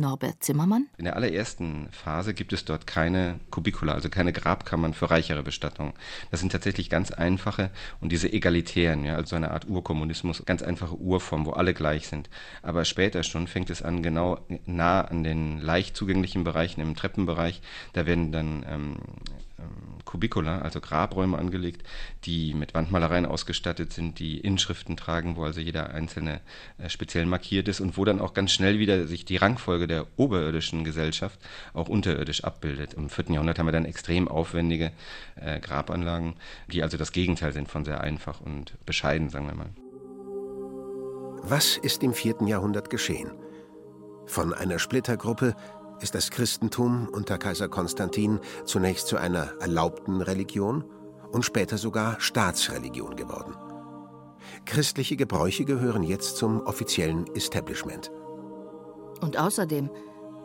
Norbert 0.00 0.42
Zimmermann. 0.42 0.88
In 0.98 1.04
der 1.04 1.16
allerersten 1.16 1.88
Phase 1.92 2.34
gibt 2.34 2.52
es 2.52 2.64
dort 2.64 2.86
keine 2.86 3.38
Kubikula, 3.50 3.92
also 3.92 4.08
keine 4.08 4.32
Grabkammern 4.32 4.94
für 4.94 5.10
reichere 5.10 5.42
Bestattungen. 5.42 5.92
Das 6.30 6.40
sind 6.40 6.50
tatsächlich 6.50 6.90
ganz 6.90 7.10
einfache 7.10 7.70
und 8.00 8.10
diese 8.10 8.32
egalitären, 8.32 9.04
ja, 9.04 9.16
also 9.16 9.36
eine 9.36 9.50
Art 9.50 9.68
Urkommunismus, 9.68 10.44
ganz 10.46 10.62
einfache 10.62 10.96
Urform, 10.96 11.46
wo 11.46 11.50
alle 11.52 11.74
gleich 11.74 12.08
sind. 12.08 12.28
Aber 12.62 12.84
später 12.84 13.22
schon 13.22 13.46
fängt 13.46 13.70
es 13.70 13.82
an, 13.82 14.02
genau 14.02 14.38
nah 14.66 15.02
an 15.02 15.22
den 15.22 15.58
leicht 15.58 15.96
zugänglichen 15.96 16.44
Bereichen 16.44 16.80
im 16.80 16.96
Treppenbereich, 16.96 17.60
da 17.92 18.06
werden 18.06 18.32
dann 18.32 18.64
ähm, 18.68 18.96
Kubikula, 20.04 20.60
also 20.60 20.80
Grabräume 20.80 21.38
angelegt, 21.38 21.82
die 22.24 22.54
mit 22.54 22.74
Wandmalereien 22.74 23.26
ausgestattet 23.26 23.92
sind, 23.92 24.18
die 24.18 24.38
Inschriften 24.38 24.96
tragen, 24.96 25.36
wo 25.36 25.44
also 25.44 25.60
jeder 25.60 25.90
einzelne 25.90 26.40
äh, 26.78 26.88
speziell 26.88 27.26
markiert 27.26 27.68
ist 27.68 27.80
und 27.80 27.96
wo 27.96 28.04
dann 28.04 28.20
auch 28.20 28.34
ganz 28.34 28.50
schnell 28.50 28.78
wieder 28.78 29.06
sich 29.06 29.24
die 29.24 29.36
Rangfolge 29.36 29.86
der 29.86 30.06
oberirdischen 30.16 30.84
Gesellschaft 30.84 31.38
auch 31.74 31.88
unterirdisch 31.88 32.44
abbildet. 32.44 32.94
Im 32.94 33.08
vierten 33.08 33.34
Jahrhundert 33.34 33.58
haben 33.58 33.66
wir 33.66 33.72
dann 33.72 33.84
extrem 33.84 34.26
aufwendige 34.26 34.92
äh, 35.36 35.60
Grabanlagen, 35.60 36.34
die 36.72 36.82
also 36.82 36.96
das 36.96 37.12
Gegenteil 37.12 37.52
sind 37.52 37.68
von 37.68 37.84
sehr 37.84 38.00
einfach 38.00 38.40
und 38.40 38.74
bescheiden, 38.86 39.30
sagen 39.30 39.46
wir 39.46 39.54
mal. 39.54 39.70
Was 41.42 41.76
ist 41.76 42.02
im 42.02 42.12
vierten 42.12 42.46
Jahrhundert 42.46 42.90
geschehen? 42.90 43.30
Von 44.26 44.52
einer 44.52 44.78
Splittergruppe 44.78 45.56
ist 46.00 46.14
das 46.14 46.30
Christentum 46.30 47.08
unter 47.10 47.38
Kaiser 47.38 47.68
Konstantin 47.68 48.40
zunächst 48.64 49.06
zu 49.06 49.16
einer 49.16 49.52
erlaubten 49.60 50.20
Religion 50.22 50.84
und 51.30 51.44
später 51.44 51.78
sogar 51.78 52.20
Staatsreligion 52.20 53.16
geworden. 53.16 53.54
Christliche 54.64 55.16
Gebräuche 55.16 55.64
gehören 55.64 56.02
jetzt 56.02 56.36
zum 56.36 56.60
offiziellen 56.62 57.26
Establishment. 57.34 58.10
Und 59.20 59.38
außerdem, 59.38 59.90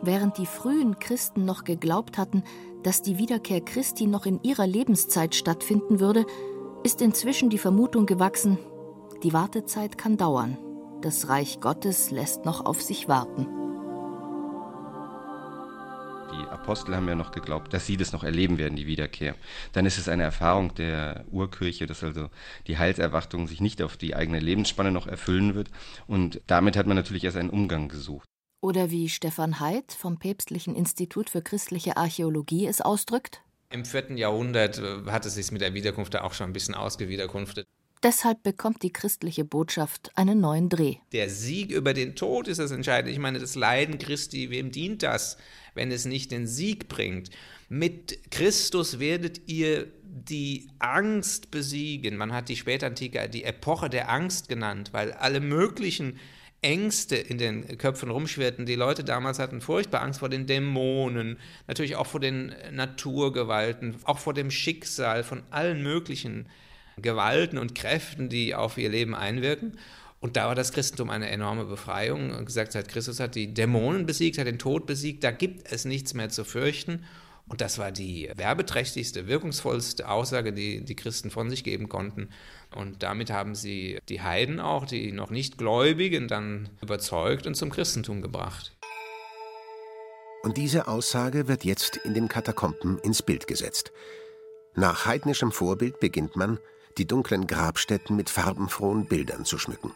während 0.02 0.38
die 0.38 0.46
frühen 0.46 0.98
Christen 0.98 1.44
noch 1.44 1.64
geglaubt 1.64 2.18
hatten, 2.18 2.44
dass 2.82 3.02
die 3.02 3.18
Wiederkehr 3.18 3.60
Christi 3.60 4.06
noch 4.06 4.26
in 4.26 4.42
ihrer 4.42 4.66
Lebenszeit 4.66 5.34
stattfinden 5.34 5.98
würde, 5.98 6.26
ist 6.84 7.00
inzwischen 7.00 7.50
die 7.50 7.58
Vermutung 7.58 8.06
gewachsen, 8.06 8.58
die 9.22 9.32
Wartezeit 9.32 9.98
kann 9.98 10.16
dauern. 10.16 10.58
Das 11.00 11.28
Reich 11.28 11.60
Gottes 11.60 12.10
lässt 12.10 12.44
noch 12.44 12.64
auf 12.64 12.82
sich 12.82 13.08
warten. 13.08 13.55
Apostel 16.66 16.96
haben 16.96 17.06
ja 17.06 17.14
noch 17.14 17.30
geglaubt, 17.30 17.72
dass 17.72 17.86
sie 17.86 17.96
das 17.96 18.12
noch 18.12 18.24
erleben 18.24 18.58
werden, 18.58 18.74
die 18.74 18.88
Wiederkehr. 18.88 19.36
Dann 19.72 19.86
ist 19.86 19.98
es 19.98 20.08
eine 20.08 20.24
Erfahrung 20.24 20.74
der 20.74 21.24
Urkirche, 21.30 21.86
dass 21.86 22.02
also 22.02 22.28
die 22.66 22.76
Heilserwartung 22.76 23.46
sich 23.46 23.60
nicht 23.60 23.80
auf 23.82 23.96
die 23.96 24.16
eigene 24.16 24.40
Lebensspanne 24.40 24.90
noch 24.90 25.06
erfüllen 25.06 25.54
wird. 25.54 25.70
Und 26.08 26.40
damit 26.48 26.76
hat 26.76 26.88
man 26.88 26.96
natürlich 26.96 27.22
erst 27.22 27.36
einen 27.36 27.50
Umgang 27.50 27.86
gesucht. 27.86 28.28
Oder 28.60 28.90
wie 28.90 29.08
Stefan 29.08 29.60
Haidt 29.60 29.92
vom 29.92 30.18
Päpstlichen 30.18 30.74
Institut 30.74 31.30
für 31.30 31.40
christliche 31.40 31.96
Archäologie 31.96 32.66
es 32.66 32.80
ausdrückt? 32.80 33.42
Im 33.70 33.84
vierten 33.84 34.16
Jahrhundert 34.16 34.78
äh, 34.78 35.08
hat 35.08 35.24
es 35.24 35.36
sich 35.36 35.52
mit 35.52 35.60
der 35.60 35.72
Wiederkunft 35.72 36.14
da 36.14 36.22
auch 36.22 36.34
schon 36.34 36.50
ein 36.50 36.52
bisschen 36.52 36.74
ausgewiederkunftet. 36.74 37.68
Deshalb 38.02 38.42
bekommt 38.42 38.82
die 38.82 38.92
christliche 38.92 39.44
Botschaft 39.44 40.10
einen 40.16 40.40
neuen 40.40 40.68
Dreh. 40.68 40.96
Der 41.12 41.30
Sieg 41.30 41.70
über 41.70 41.94
den 41.94 42.14
Tod 42.14 42.46
ist 42.46 42.58
das 42.58 42.70
Entscheidende. 42.70 43.12
Ich 43.12 43.18
meine, 43.18 43.38
das 43.38 43.54
Leiden 43.54 43.98
Christi, 43.98 44.50
wem 44.50 44.70
dient 44.70 45.02
das, 45.02 45.38
wenn 45.74 45.90
es 45.90 46.04
nicht 46.04 46.30
den 46.30 46.46
Sieg 46.46 46.88
bringt? 46.88 47.30
Mit 47.68 48.30
Christus 48.30 48.98
werdet 48.98 49.48
ihr 49.48 49.88
die 50.02 50.68
Angst 50.78 51.50
besiegen. 51.50 52.16
Man 52.16 52.32
hat 52.32 52.48
die 52.48 52.56
Spätantike 52.56 53.28
die 53.28 53.44
Epoche 53.44 53.90
der 53.90 54.10
Angst 54.10 54.48
genannt, 54.48 54.90
weil 54.92 55.12
alle 55.12 55.40
möglichen 55.40 56.18
Ängste 56.62 57.16
in 57.16 57.38
den 57.38 57.78
Köpfen 57.78 58.10
rumschwirrten. 58.10 58.66
Die 58.66 58.74
Leute 58.74 59.04
damals 59.04 59.38
hatten 59.38 59.60
furchtbar 59.60 60.02
Angst 60.02 60.20
vor 60.20 60.28
den 60.28 60.46
Dämonen, 60.46 61.38
natürlich 61.66 61.96
auch 61.96 62.06
vor 62.06 62.20
den 62.20 62.54
Naturgewalten, 62.72 63.96
auch 64.04 64.18
vor 64.18 64.34
dem 64.34 64.50
Schicksal, 64.50 65.22
von 65.22 65.42
allen 65.50 65.82
möglichen 65.82 66.48
Gewalten 67.00 67.58
und 67.58 67.74
Kräften, 67.74 68.28
die 68.28 68.54
auf 68.54 68.78
ihr 68.78 68.88
Leben 68.88 69.14
einwirken. 69.14 69.78
Und 70.20 70.36
da 70.36 70.48
war 70.48 70.54
das 70.54 70.72
Christentum 70.72 71.10
eine 71.10 71.28
enorme 71.28 71.66
Befreiung 71.66 72.30
und 72.30 72.46
gesagt 72.46 72.74
hat, 72.74 72.88
Christus 72.88 73.20
hat 73.20 73.34
die 73.34 73.52
Dämonen 73.52 74.06
besiegt, 74.06 74.38
hat 74.38 74.46
den 74.46 74.58
Tod 74.58 74.86
besiegt, 74.86 75.22
da 75.22 75.30
gibt 75.30 75.70
es 75.70 75.84
nichts 75.84 76.14
mehr 76.14 76.30
zu 76.30 76.44
fürchten. 76.44 77.04
Und 77.48 77.60
das 77.60 77.78
war 77.78 77.92
die 77.92 78.28
werbeträchtigste, 78.34 79.28
wirkungsvollste 79.28 80.08
Aussage, 80.08 80.52
die 80.52 80.84
die 80.84 80.96
Christen 80.96 81.30
von 81.30 81.48
sich 81.48 81.62
geben 81.62 81.88
konnten. 81.88 82.30
Und 82.74 83.04
damit 83.04 83.30
haben 83.30 83.54
sie 83.54 83.98
die 84.08 84.22
Heiden 84.22 84.58
auch, 84.58 84.84
die 84.84 85.12
noch 85.12 85.30
nicht 85.30 85.58
Gläubigen, 85.58 86.26
dann 86.26 86.70
überzeugt 86.82 87.46
und 87.46 87.54
zum 87.54 87.70
Christentum 87.70 88.20
gebracht. 88.20 88.76
Und 90.42 90.56
diese 90.56 90.88
Aussage 90.88 91.46
wird 91.46 91.64
jetzt 91.64 91.98
in 91.98 92.14
den 92.14 92.28
Katakomben 92.28 92.98
ins 93.00 93.22
Bild 93.22 93.46
gesetzt. 93.46 93.92
Nach 94.74 95.06
heidnischem 95.06 95.52
Vorbild 95.52 96.00
beginnt 96.00 96.36
man, 96.36 96.58
die 96.98 97.06
dunklen 97.06 97.46
Grabstätten 97.46 98.16
mit 98.16 98.30
farbenfrohen 98.30 99.06
Bildern 99.06 99.44
zu 99.44 99.58
schmücken. 99.58 99.92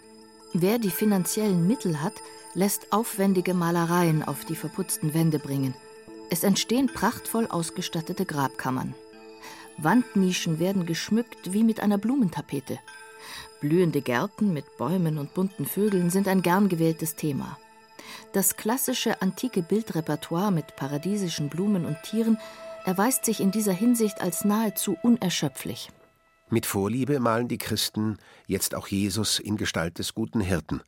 Wer 0.53 0.79
die 0.79 0.91
finanziellen 0.91 1.67
Mittel 1.67 2.03
hat, 2.03 2.15
lässt 2.55 2.93
aufwendige 2.93 3.55
Malereien 3.55 4.23
auf 4.23 4.45
die 4.45 4.57
verputzten 4.57 5.15
Wände 5.15 5.39
bringen. 5.39 5.75
Es 6.31 6.43
entstehen 6.45 6.89
prachtvoll 6.93 7.47
ausgestattete 7.47 8.25
Grabkammern. 8.25 8.95
Wandnischen 9.79 10.59
werden 10.59 10.87
geschmückt 10.87 11.53
wie 11.53 11.65
mit 11.65 11.81
einer 11.81 11.99
Blumentapete. 11.99 12.79
Blühende 13.61 14.01
Gärten 14.01 14.53
mit 14.53 14.77
Bäumen 14.77 15.19
und 15.19 15.35
bunten 15.35 15.67
Vögeln 15.67 16.11
sind 16.11 16.29
ein 16.29 16.43
gern 16.43 16.69
gewähltes 16.69 17.15
Thema. 17.15 17.59
Das 18.33 18.57
klassische 18.57 19.23
antike 19.23 19.63
Bildrepertoire 19.63 20.51
mit 20.51 20.77
paradiesischen 20.77 21.49
Blumen 21.49 21.85
und 21.85 21.97
Tieren 22.03 22.39
erweist 22.85 23.25
sich 23.25 23.41
in 23.41 23.51
dieser 23.51 23.73
Hinsicht 23.73 24.21
als 24.21 24.45
nahezu 24.45 24.97
unerschöpflich. 25.03 25.91
Mit 26.51 26.67
Vorliebe 26.67 27.21
malen 27.21 27.47
die 27.47 27.59
Christen 27.59 28.19
jetzt 28.49 28.75
auch 28.75 28.89
Jesus 28.89 29.39
in 29.39 29.57
Gestalt 29.57 30.01
des 30.01 30.15
guten 30.15 30.41
Hirten, 30.41 30.83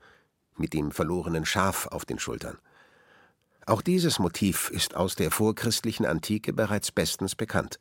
mit 0.56 0.72
dem 0.72 0.90
verlorenen 0.90 1.46
Schaf 1.46 1.86
auf 1.86 2.04
den 2.04 2.18
Schultern. 2.18 2.58
Auch 3.64 3.80
dieses 3.80 4.18
Motiv 4.18 4.70
ist 4.70 4.96
aus 4.96 5.14
der 5.14 5.30
vorchristlichen 5.30 6.04
Antike 6.04 6.52
bereits 6.52 6.90
bestens 6.90 7.36
bekannt. 7.36 7.78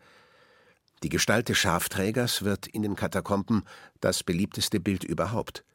Die 1.01 1.09
Gestalt 1.09 1.49
des 1.49 1.57
Schafträgers 1.57 2.43
wird 2.43 2.67
in 2.67 2.83
den 2.83 2.95
Katakomben 2.95 3.63
das 3.99 4.21
beliebteste 4.21 4.79
Bild 4.79 5.03
überhaupt. 5.03 5.65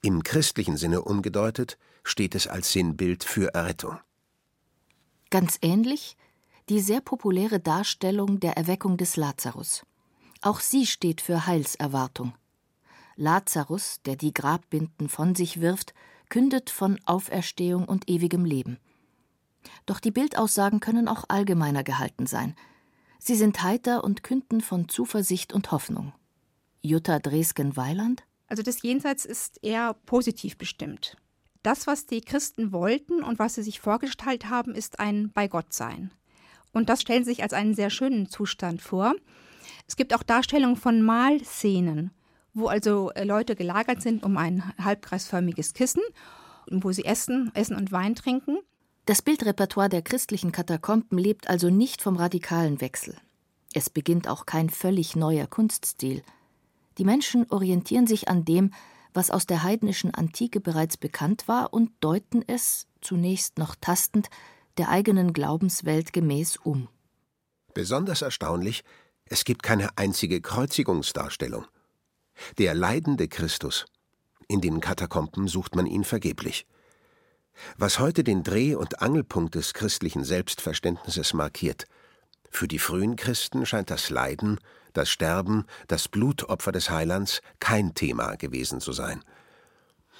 Im 0.00 0.22
christlichen 0.22 0.78
Sinne 0.78 1.02
umgedeutet 1.02 1.76
steht 2.02 2.34
es 2.34 2.46
als 2.46 2.72
Sinnbild 2.72 3.24
für 3.24 3.52
Errettung. 3.52 3.98
Ganz 5.28 5.58
ähnlich 5.60 6.16
die 6.70 6.80
sehr 6.80 7.02
populäre 7.02 7.60
Darstellung 7.60 8.40
der 8.40 8.56
Erweckung 8.56 8.96
des 8.96 9.16
Lazarus. 9.16 9.84
Auch 10.46 10.60
sie 10.60 10.86
steht 10.86 11.20
für 11.20 11.48
Heilserwartung. 11.48 12.32
Lazarus, 13.16 14.00
der 14.06 14.14
die 14.14 14.32
Grabbinden 14.32 15.08
von 15.08 15.34
sich 15.34 15.60
wirft, 15.60 15.92
kündet 16.28 16.70
von 16.70 17.00
Auferstehung 17.04 17.84
und 17.84 18.08
ewigem 18.08 18.44
Leben. 18.44 18.78
Doch 19.86 19.98
die 19.98 20.12
Bildaussagen 20.12 20.78
können 20.78 21.08
auch 21.08 21.24
allgemeiner 21.26 21.82
gehalten 21.82 22.28
sein. 22.28 22.54
Sie 23.18 23.34
sind 23.34 23.60
heiter 23.64 24.04
und 24.04 24.22
künden 24.22 24.60
von 24.60 24.88
Zuversicht 24.88 25.52
und 25.52 25.72
Hoffnung. 25.72 26.12
Jutta 26.80 27.18
Dresken-Weiland? 27.18 28.22
Also 28.46 28.62
das 28.62 28.82
Jenseits 28.82 29.24
ist 29.24 29.58
eher 29.64 29.94
positiv 30.06 30.56
bestimmt. 30.56 31.16
Das, 31.64 31.88
was 31.88 32.06
die 32.06 32.20
Christen 32.20 32.70
wollten 32.70 33.24
und 33.24 33.40
was 33.40 33.56
sie 33.56 33.64
sich 33.64 33.80
vorgestellt 33.80 34.48
haben, 34.48 34.76
ist 34.76 35.00
ein 35.00 35.32
Bei 35.32 35.48
Gott 35.48 35.72
sein. 35.72 36.12
Und 36.72 36.88
das 36.88 37.00
stellen 37.00 37.24
sie 37.24 37.32
sich 37.32 37.42
als 37.42 37.52
einen 37.52 37.74
sehr 37.74 37.90
schönen 37.90 38.28
Zustand 38.28 38.80
vor. 38.80 39.16
Es 39.86 39.96
gibt 39.96 40.14
auch 40.14 40.22
Darstellungen 40.22 40.76
von 40.76 41.02
Mahlszenen, 41.02 42.10
wo 42.54 42.68
also 42.68 43.10
äh, 43.10 43.24
Leute 43.24 43.56
gelagert 43.56 44.02
sind 44.02 44.22
um 44.24 44.36
ein 44.36 44.62
halbkreisförmiges 44.82 45.74
Kissen, 45.74 46.02
wo 46.70 46.92
sie 46.92 47.04
essen, 47.04 47.50
essen 47.54 47.76
und 47.76 47.92
Wein 47.92 48.14
trinken. 48.14 48.58
Das 49.04 49.22
Bildrepertoire 49.22 49.88
der 49.88 50.02
christlichen 50.02 50.52
Katakomben 50.52 51.18
lebt 51.18 51.48
also 51.48 51.70
nicht 51.70 52.02
vom 52.02 52.16
radikalen 52.16 52.80
Wechsel. 52.80 53.16
Es 53.72 53.90
beginnt 53.90 54.26
auch 54.26 54.46
kein 54.46 54.70
völlig 54.70 55.16
neuer 55.16 55.46
Kunststil. 55.46 56.22
Die 56.98 57.04
Menschen 57.04 57.46
orientieren 57.50 58.06
sich 58.06 58.28
an 58.28 58.44
dem, 58.44 58.72
was 59.12 59.30
aus 59.30 59.46
der 59.46 59.62
heidnischen 59.62 60.12
Antike 60.12 60.60
bereits 60.60 60.96
bekannt 60.96 61.46
war, 61.46 61.72
und 61.72 61.90
deuten 62.00 62.42
es, 62.46 62.86
zunächst 63.00 63.58
noch 63.58 63.74
tastend, 63.80 64.28
der 64.78 64.88
eigenen 64.88 65.32
Glaubenswelt 65.32 66.12
gemäß 66.12 66.56
um. 66.56 66.88
Besonders 67.74 68.22
erstaunlich, 68.22 68.82
es 69.28 69.44
gibt 69.44 69.62
keine 69.62 69.96
einzige 69.96 70.40
Kreuzigungsdarstellung. 70.40 71.66
Der 72.58 72.74
leidende 72.74 73.28
Christus. 73.28 73.86
In 74.48 74.60
den 74.60 74.80
Katakomben 74.80 75.48
sucht 75.48 75.74
man 75.74 75.86
ihn 75.86 76.04
vergeblich. 76.04 76.66
Was 77.76 77.98
heute 77.98 78.22
den 78.22 78.42
Dreh- 78.44 78.76
und 78.76 79.02
Angelpunkt 79.02 79.54
des 79.54 79.74
christlichen 79.74 80.24
Selbstverständnisses 80.24 81.34
markiert. 81.34 81.86
Für 82.50 82.68
die 82.68 82.78
frühen 82.78 83.16
Christen 83.16 83.66
scheint 83.66 83.90
das 83.90 84.10
Leiden, 84.10 84.60
das 84.92 85.10
Sterben, 85.10 85.64
das 85.88 86.08
Blutopfer 86.08 86.70
des 86.70 86.90
Heilands 86.90 87.40
kein 87.58 87.94
Thema 87.94 88.36
gewesen 88.36 88.80
zu 88.80 88.92
sein. 88.92 89.24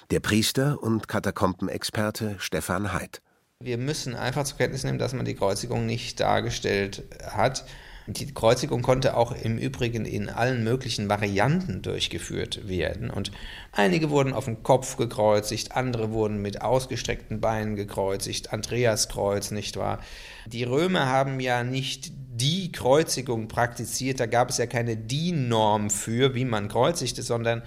Der 0.09 0.19
Priester 0.19 0.81
und 0.81 1.07
Katakombenexperte 1.07 2.35
Stefan 2.39 2.91
Heid. 2.93 3.21
Wir 3.59 3.77
müssen 3.77 4.15
einfach 4.15 4.43
zur 4.43 4.57
Kenntnis 4.57 4.83
nehmen, 4.83 4.99
dass 4.99 5.13
man 5.13 5.25
die 5.25 5.35
Kreuzigung 5.35 5.85
nicht 5.85 6.19
dargestellt 6.19 7.03
hat 7.31 7.65
die 8.07 8.33
Kreuzigung 8.33 8.81
konnte 8.81 9.17
auch 9.17 9.33
im 9.33 9.57
Übrigen 9.57 10.05
in 10.05 10.29
allen 10.29 10.63
möglichen 10.63 11.09
Varianten 11.09 11.81
durchgeführt 11.81 12.67
werden. 12.67 13.09
Und 13.09 13.31
einige 13.73 14.09
wurden 14.09 14.31
auf 14.31 14.45
den 14.45 14.63
Kopf 14.63 14.95
gekreuzigt, 14.95 15.73
andere 15.73 16.11
wurden 16.11 16.41
mit 16.41 16.61
ausgestreckten 16.61 17.41
Beinen 17.41 17.75
gekreuzigt, 17.75 18.53
Andreaskreuz, 18.53 19.51
nicht 19.51 19.75
wahr? 19.75 19.99
Die 20.45 20.63
Römer 20.63 21.07
haben 21.07 21.41
ja 21.41 21.63
nicht 21.63 22.11
die 22.15 22.71
Kreuzigung 22.71 23.49
praktiziert, 23.49 24.19
da 24.21 24.25
gab 24.25 24.49
es 24.49 24.57
ja 24.57 24.67
keine 24.67 24.95
DIN-Norm 24.95 25.89
für, 25.89 26.33
wie 26.33 26.45
man 26.45 26.69
kreuzigte, 26.69 27.23
sondern 27.23 27.61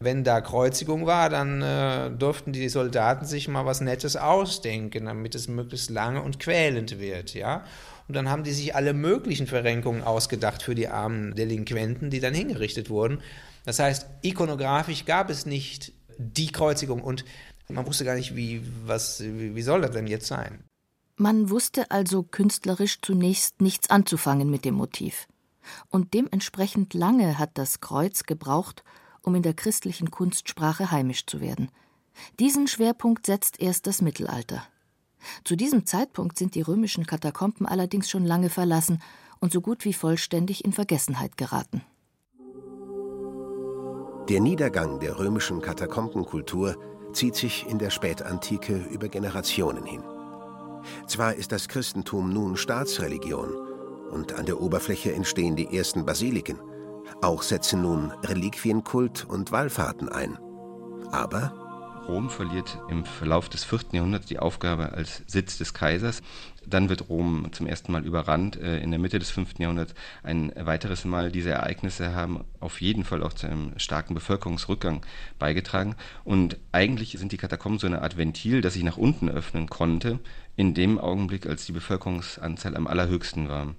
wenn 0.00 0.24
da 0.24 0.40
Kreuzigung 0.40 1.06
war, 1.06 1.30
dann 1.30 1.62
äh, 1.62 2.10
durften 2.10 2.52
die 2.52 2.68
Soldaten 2.68 3.26
sich 3.26 3.48
mal 3.48 3.64
was 3.64 3.80
Nettes 3.80 4.16
ausdenken, 4.16 5.06
damit 5.06 5.34
es 5.34 5.46
möglichst 5.46 5.90
lange 5.90 6.20
und 6.20 6.40
quälend 6.40 6.98
wird, 6.98 7.34
ja. 7.34 7.64
Und 8.08 8.14
dann 8.14 8.28
haben 8.28 8.44
die 8.44 8.52
sich 8.52 8.74
alle 8.74 8.92
möglichen 8.92 9.46
Verrenkungen 9.46 10.02
ausgedacht 10.02 10.62
für 10.62 10.74
die 10.74 10.88
armen 10.88 11.34
Delinquenten, 11.34 12.10
die 12.10 12.20
dann 12.20 12.34
hingerichtet 12.34 12.90
wurden. 12.90 13.20
Das 13.64 13.78
heißt, 13.78 14.06
ikonografisch 14.22 15.04
gab 15.04 15.30
es 15.30 15.46
nicht 15.46 15.92
die 16.18 16.52
Kreuzigung 16.52 17.02
und 17.02 17.24
man 17.68 17.86
wusste 17.86 18.04
gar 18.04 18.14
nicht, 18.14 18.36
wie, 18.36 18.62
was, 18.84 19.22
wie 19.24 19.62
soll 19.62 19.80
das 19.80 19.92
denn 19.92 20.06
jetzt 20.06 20.26
sein? 20.26 20.64
Man 21.16 21.48
wusste 21.48 21.90
also 21.90 22.22
künstlerisch 22.22 23.00
zunächst 23.00 23.60
nichts 23.62 23.88
anzufangen 23.88 24.50
mit 24.50 24.64
dem 24.64 24.74
Motiv. 24.74 25.26
Und 25.88 26.12
dementsprechend 26.12 26.92
lange 26.92 27.38
hat 27.38 27.52
das 27.54 27.80
Kreuz 27.80 28.24
gebraucht, 28.24 28.84
um 29.22 29.34
in 29.34 29.42
der 29.42 29.54
christlichen 29.54 30.10
Kunstsprache 30.10 30.90
heimisch 30.90 31.24
zu 31.24 31.40
werden. 31.40 31.70
Diesen 32.38 32.68
Schwerpunkt 32.68 33.26
setzt 33.26 33.60
erst 33.60 33.86
das 33.86 34.02
Mittelalter. 34.02 34.66
Zu 35.44 35.56
diesem 35.56 35.86
Zeitpunkt 35.86 36.38
sind 36.38 36.54
die 36.54 36.62
römischen 36.62 37.06
Katakomben 37.06 37.66
allerdings 37.66 38.10
schon 38.10 38.24
lange 38.24 38.50
verlassen 38.50 39.00
und 39.40 39.52
so 39.52 39.60
gut 39.60 39.84
wie 39.84 39.92
vollständig 39.92 40.64
in 40.64 40.72
Vergessenheit 40.72 41.36
geraten. 41.36 41.82
Der 44.28 44.40
Niedergang 44.40 45.00
der 45.00 45.18
römischen 45.18 45.60
Katakombenkultur 45.60 46.76
zieht 47.12 47.34
sich 47.34 47.66
in 47.68 47.78
der 47.78 47.90
Spätantike 47.90 48.86
über 48.90 49.08
Generationen 49.08 49.84
hin. 49.84 50.02
Zwar 51.06 51.34
ist 51.34 51.52
das 51.52 51.68
Christentum 51.68 52.32
nun 52.32 52.56
Staatsreligion 52.56 53.54
und 54.10 54.32
an 54.32 54.46
der 54.46 54.60
Oberfläche 54.60 55.12
entstehen 55.12 55.56
die 55.56 55.76
ersten 55.76 56.06
Basiliken, 56.06 56.58
auch 57.20 57.42
setzen 57.42 57.82
nun 57.82 58.12
Reliquienkult 58.22 59.26
und 59.28 59.52
Wallfahrten 59.52 60.08
ein. 60.08 60.38
Aber 61.10 61.63
Rom 62.08 62.28
verliert 62.28 62.78
im 62.88 63.04
Verlauf 63.04 63.48
des 63.48 63.64
4. 63.64 63.80
Jahrhunderts 63.92 64.26
die 64.26 64.38
Aufgabe 64.38 64.92
als 64.92 65.22
Sitz 65.26 65.56
des 65.56 65.72
Kaisers. 65.72 66.22
Dann 66.66 66.88
wird 66.90 67.08
Rom 67.08 67.48
zum 67.52 67.66
ersten 67.66 67.92
Mal 67.92 68.04
überrannt. 68.04 68.56
Äh, 68.56 68.80
in 68.80 68.90
der 68.90 69.00
Mitte 69.00 69.18
des 69.18 69.30
5. 69.30 69.58
Jahrhunderts 69.58 69.94
ein 70.22 70.52
weiteres 70.54 71.04
Mal. 71.06 71.32
Diese 71.32 71.50
Ereignisse 71.50 72.14
haben 72.14 72.44
auf 72.60 72.80
jeden 72.82 73.04
Fall 73.04 73.22
auch 73.22 73.32
zu 73.32 73.46
einem 73.46 73.78
starken 73.78 74.14
Bevölkerungsrückgang 74.14 75.04
beigetragen. 75.38 75.96
Und 76.24 76.58
eigentlich 76.72 77.12
sind 77.12 77.32
die 77.32 77.38
Katakomben 77.38 77.78
so 77.78 77.86
eine 77.86 78.02
Art 78.02 78.18
Ventil, 78.18 78.60
das 78.60 78.74
sich 78.74 78.84
nach 78.84 78.98
unten 78.98 79.30
öffnen 79.30 79.70
konnte, 79.70 80.20
in 80.56 80.74
dem 80.74 80.98
Augenblick, 80.98 81.46
als 81.46 81.64
die 81.64 81.72
Bevölkerungsanzahl 81.72 82.76
am 82.76 82.86
allerhöchsten 82.86 83.48
war. 83.48 83.74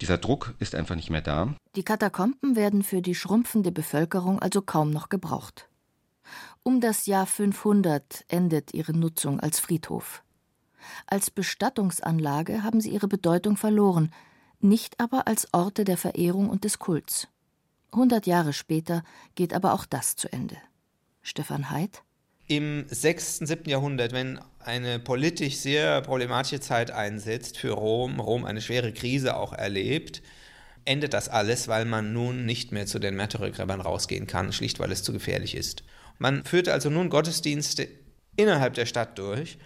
Dieser 0.00 0.18
Druck 0.18 0.54
ist 0.58 0.74
einfach 0.74 0.96
nicht 0.96 1.10
mehr 1.10 1.22
da. 1.22 1.54
Die 1.74 1.82
Katakomben 1.82 2.56
werden 2.56 2.82
für 2.82 3.02
die 3.02 3.14
schrumpfende 3.14 3.70
Bevölkerung 3.70 4.38
also 4.38 4.62
kaum 4.62 4.90
noch 4.90 5.08
gebraucht. 5.10 5.68
Um 6.66 6.80
das 6.80 7.06
Jahr 7.06 7.26
500 7.26 8.24
endet 8.26 8.74
ihre 8.74 8.92
Nutzung 8.92 9.38
als 9.38 9.60
Friedhof. 9.60 10.24
Als 11.06 11.30
Bestattungsanlage 11.30 12.64
haben 12.64 12.80
sie 12.80 12.90
ihre 12.90 13.06
Bedeutung 13.06 13.56
verloren, 13.56 14.10
nicht 14.58 14.98
aber 14.98 15.28
als 15.28 15.46
Orte 15.54 15.84
der 15.84 15.96
Verehrung 15.96 16.50
und 16.50 16.64
des 16.64 16.80
Kults. 16.80 17.28
Hundert 17.94 18.26
Jahre 18.26 18.52
später 18.52 19.04
geht 19.36 19.54
aber 19.54 19.74
auch 19.74 19.86
das 19.86 20.16
zu 20.16 20.32
Ende. 20.32 20.56
Stefan 21.22 21.70
Heid? 21.70 22.02
Im 22.48 22.84
6., 22.88 23.38
7. 23.38 23.70
Jahrhundert, 23.70 24.10
wenn 24.10 24.40
eine 24.58 24.98
politisch 24.98 25.58
sehr 25.58 26.00
problematische 26.00 26.58
Zeit 26.58 26.90
einsetzt 26.90 27.58
für 27.58 27.74
Rom, 27.74 28.18
Rom 28.18 28.44
eine 28.44 28.60
schwere 28.60 28.92
Krise 28.92 29.36
auch 29.36 29.52
erlebt, 29.52 30.20
endet 30.84 31.14
das 31.14 31.28
alles, 31.28 31.68
weil 31.68 31.84
man 31.84 32.12
nun 32.12 32.44
nicht 32.44 32.72
mehr 32.72 32.86
zu 32.86 32.98
den 32.98 33.14
Märtyrergräbern 33.14 33.80
rausgehen 33.80 34.26
kann, 34.26 34.52
schlicht 34.52 34.80
weil 34.80 34.90
es 34.90 35.04
zu 35.04 35.12
gefährlich 35.12 35.54
ist. 35.54 35.84
Man 36.18 36.44
führte 36.44 36.72
also 36.72 36.90
nun 36.90 37.10
Gottesdienste 37.10 37.88
innerhalb 38.36 38.74
der 38.74 38.86
Stadt 38.86 39.18
durch. 39.18 39.58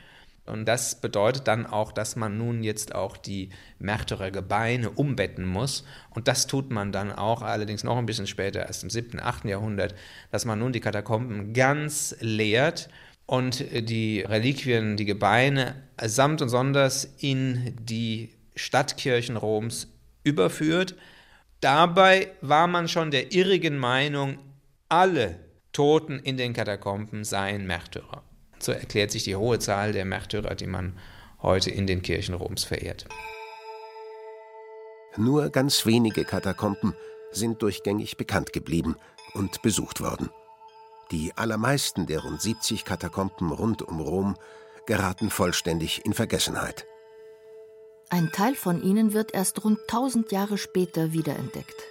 Und 0.47 0.67
das 0.67 1.01
bedeutet 1.01 1.47
dann 1.47 1.67
auch, 1.67 1.93
dass 1.93 2.17
man 2.17 2.37
nun 2.37 2.65
jetzt 2.65 2.95
auch 2.95 3.17
die 3.17 3.51
Märtyrergebeine 3.79 4.91
umbetten 4.91 5.45
muss. 5.47 5.85
Und 6.11 6.29
das 6.29 6.47
tut 6.47 6.71
man 6.71 6.93
dann 6.93 7.13
auch, 7.13 7.43
allerdings 7.43 7.85
noch 7.85 7.99
ein 7.99 8.07
bisschen 8.07 8.27
später, 8.27 8.67
erst 8.67 8.83
im 8.83 8.91
7., 8.91 9.21
8. 9.21 9.45
Jahrhundert, 9.45 9.95
dass 10.31 10.45
man 10.45 10.59
nun 10.59 10.73
die 10.73 10.81
Katakomben 10.81 11.53
ganz 11.53 12.17
leert 12.21 12.89
und 13.27 13.61
die 13.61 14.23
Reliquien, 14.23 14.97
die 14.97 15.05
Gebeine 15.05 15.77
samt 16.03 16.43
und 16.43 16.49
sonders 16.49 17.05
in 17.19 17.77
die 17.81 18.31
Stadtkirchen 18.57 19.37
Roms 19.37 19.87
überführt. 20.25 20.97
Dabei 21.61 22.29
war 22.41 22.67
man 22.67 22.89
schon 22.89 23.13
der 23.13 23.33
irrigen 23.33 23.79
Meinung, 23.79 24.39
alle 24.89 25.39
Toten 25.81 26.19
in 26.19 26.37
den 26.37 26.53
Katakomben 26.53 27.25
seien 27.25 27.67
Märtyrer. 27.67 28.23
So 28.59 28.71
erklärt 28.71 29.11
sich 29.11 29.25
die 29.25 29.35
hohe 29.35 29.59
Zahl 29.59 29.93
der 29.93 30.05
Märtyrer, 30.05 30.55
die 30.55 30.67
man 30.67 30.99
heute 31.41 31.71
in 31.71 31.87
den 31.87 32.03
Kirchen 32.03 32.35
Roms 32.35 32.65
verehrt. 32.65 33.07
Nur 35.17 35.49
ganz 35.49 35.87
wenige 35.87 36.27
Katakomben 36.27 36.95
sind 37.31 37.63
durchgängig 37.63 38.19
bekannt 38.19 38.53
geblieben 38.53 38.95
und 39.33 39.63
besucht 39.63 40.03
worden. 40.03 40.29
Die 41.13 41.33
allermeisten 41.37 42.05
der 42.05 42.21
rund 42.25 42.43
70 42.43 42.85
Katakomben 42.85 43.51
rund 43.51 43.81
um 43.81 44.01
Rom 44.03 44.37
geraten 44.85 45.31
vollständig 45.31 46.05
in 46.05 46.13
Vergessenheit. 46.13 46.85
Ein 48.11 48.31
Teil 48.33 48.55
von 48.55 48.83
ihnen 48.83 49.15
wird 49.15 49.33
erst 49.33 49.65
rund 49.65 49.79
1000 49.89 50.31
Jahre 50.31 50.59
später 50.59 51.15
wiederentdeckt. 51.15 51.87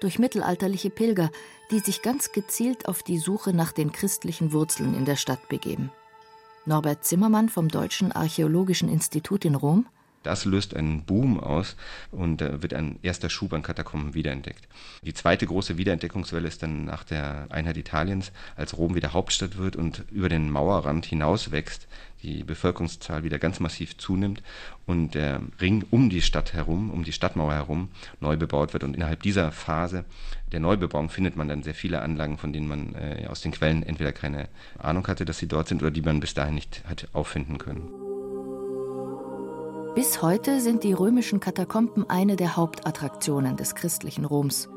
Durch 0.00 0.18
mittelalterliche 0.18 0.90
Pilger, 0.90 1.30
die 1.70 1.80
sich 1.80 2.02
ganz 2.02 2.32
gezielt 2.32 2.88
auf 2.88 3.02
die 3.02 3.18
Suche 3.18 3.52
nach 3.52 3.72
den 3.72 3.92
christlichen 3.92 4.52
Wurzeln 4.52 4.94
in 4.94 5.04
der 5.04 5.16
Stadt 5.16 5.48
begeben. 5.48 5.90
Norbert 6.66 7.04
Zimmermann 7.04 7.48
vom 7.48 7.68
Deutschen 7.68 8.12
Archäologischen 8.12 8.88
Institut 8.88 9.44
in 9.44 9.54
Rom 9.54 9.86
das 10.24 10.44
löst 10.44 10.74
einen 10.74 11.04
Boom 11.04 11.38
aus 11.38 11.76
und 12.10 12.40
da 12.40 12.62
wird 12.62 12.74
ein 12.74 12.98
erster 13.02 13.30
Schub 13.30 13.52
an 13.52 13.62
Katakomben 13.62 14.14
wiederentdeckt. 14.14 14.66
Die 15.02 15.14
zweite 15.14 15.46
große 15.46 15.76
Wiederentdeckungswelle 15.76 16.48
ist 16.48 16.62
dann 16.62 16.86
nach 16.86 17.04
der 17.04 17.46
Einheit 17.50 17.76
Italiens, 17.76 18.32
als 18.56 18.76
Rom 18.76 18.94
wieder 18.94 19.12
Hauptstadt 19.12 19.56
wird 19.58 19.76
und 19.76 20.04
über 20.10 20.28
den 20.28 20.50
Mauerrand 20.50 21.06
hinaus 21.06 21.52
wächst, 21.52 21.86
die 22.22 22.42
Bevölkerungszahl 22.42 23.22
wieder 23.22 23.38
ganz 23.38 23.60
massiv 23.60 23.98
zunimmt 23.98 24.42
und 24.86 25.14
der 25.14 25.42
Ring 25.60 25.84
um 25.90 26.08
die 26.08 26.22
Stadt 26.22 26.54
herum, 26.54 26.90
um 26.90 27.04
die 27.04 27.12
Stadtmauer 27.12 27.52
herum 27.52 27.90
neu 28.20 28.36
bebaut 28.36 28.72
wird. 28.72 28.82
Und 28.82 28.96
innerhalb 28.96 29.22
dieser 29.22 29.52
Phase 29.52 30.04
der 30.52 30.60
Neubebauung 30.60 31.10
findet 31.10 31.36
man 31.36 31.48
dann 31.48 31.62
sehr 31.62 31.74
viele 31.74 32.00
Anlagen, 32.00 32.38
von 32.38 32.52
denen 32.52 32.68
man 32.68 32.94
äh, 32.94 33.26
aus 33.28 33.42
den 33.42 33.52
Quellen 33.52 33.82
entweder 33.82 34.12
keine 34.12 34.48
Ahnung 34.78 35.06
hatte, 35.06 35.24
dass 35.24 35.38
sie 35.38 35.48
dort 35.48 35.68
sind 35.68 35.82
oder 35.82 35.90
die 35.90 36.02
man 36.02 36.20
bis 36.20 36.34
dahin 36.34 36.54
nicht 36.54 36.82
hat 36.86 37.08
auffinden 37.12 37.58
können. 37.58 38.03
Bis 39.94 40.22
heute 40.22 40.60
sind 40.60 40.82
die 40.82 40.92
römischen 40.92 41.38
Katakomben 41.38 42.10
eine 42.10 42.34
der 42.34 42.56
Hauptattraktionen 42.56 43.56
des 43.56 43.76
christlichen 43.76 44.24
Roms. 44.24 44.68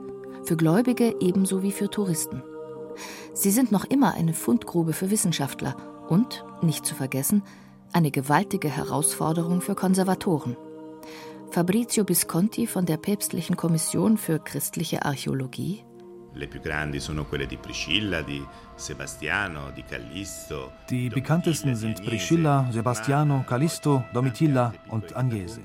Für 0.43 0.55
Gläubige 0.55 1.15
ebenso 1.19 1.63
wie 1.63 1.71
für 1.71 1.89
Touristen. 1.89 2.43
Sie 3.33 3.49
sind 3.49 3.71
noch 3.71 3.85
immer 3.85 4.13
eine 4.13 4.35
Fundgrube 4.35 4.93
für 4.93 5.09
Wissenschaftler 5.09 5.75
und, 6.07 6.45
nicht 6.61 6.85
zu 6.85 6.93
vergessen, 6.93 7.41
eine 7.93 8.11
gewaltige 8.11 8.69
Herausforderung 8.69 9.61
für 9.61 9.73
Konservatoren. 9.73 10.55
Fabrizio 11.49 12.07
Visconti 12.07 12.67
von 12.67 12.85
der 12.85 12.97
Päpstlichen 12.97 13.57
Kommission 13.57 14.17
für 14.17 14.37
christliche 14.37 15.03
Archäologie 15.03 15.83
Le 16.37 16.47
più 16.47 16.59
grandi 16.59 16.99
sono 16.99 17.25
quelle 17.25 17.47
di 17.47 17.57
Priscilla, 17.57 18.21
di 18.21 18.45
Sebastiano, 18.75 19.71
di 19.73 19.83
Callisto. 19.83 20.71
Die 20.87 21.09
bekanntesten 21.09 21.75
sind 21.75 22.03
Priscilla, 22.03 22.67
Sebastiano, 22.69 23.43
Callisto, 23.43 24.03
Domitilla 24.13 24.71
und 24.89 25.15
Agnese. 25.15 25.61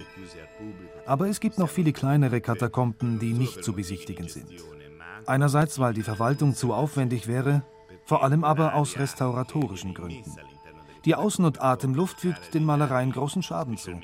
Aber 1.05 1.29
es 1.29 1.41
gibt 1.41 1.59
noch 1.59 1.69
viele 1.69 1.93
kleinere 1.93 2.41
Katakomben, 2.41 3.19
die 3.19 3.35
nicht 3.35 3.63
zu 3.63 3.75
besichtigen 3.75 4.29
sind. 4.29 4.49
Einerseits, 5.27 5.79
weil 5.79 5.93
die 5.93 6.03
Verwaltung 6.03 6.55
zu 6.55 6.73
aufwendig 6.73 7.27
wäre, 7.27 7.63
vor 8.07 8.25
allem 8.25 8.43
aber 8.43 8.75
aus 8.75 8.99
restauratorischen 8.99 9.93
Gründen. 9.93 10.37
Die 11.05 11.15
Außen- 11.15 11.45
und 11.45 11.61
Atemluft 11.61 12.21
fügt 12.21 12.55
den 12.55 12.65
Malereien 12.65 13.13
großen 13.13 13.43
Schaden 13.43 13.77
zu. 13.77 14.01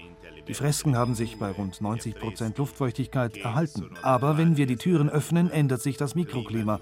Die 0.49 0.55
Fresken 0.55 0.97
haben 0.97 1.15
sich 1.15 1.39
bei 1.39 1.51
rund 1.51 1.79
90 1.79 2.15
Prozent 2.15 2.57
Luftfeuchtigkeit 2.57 3.37
erhalten. 3.37 3.91
Aber 4.01 4.39
wenn 4.39 4.57
wir 4.57 4.67
die 4.67 4.77
Türen 4.77 5.11
öffnen, 5.11 5.51
ändert 5.51 5.83
sich 5.83 5.99
das 5.99 6.15
Mikroklima. 6.15 6.81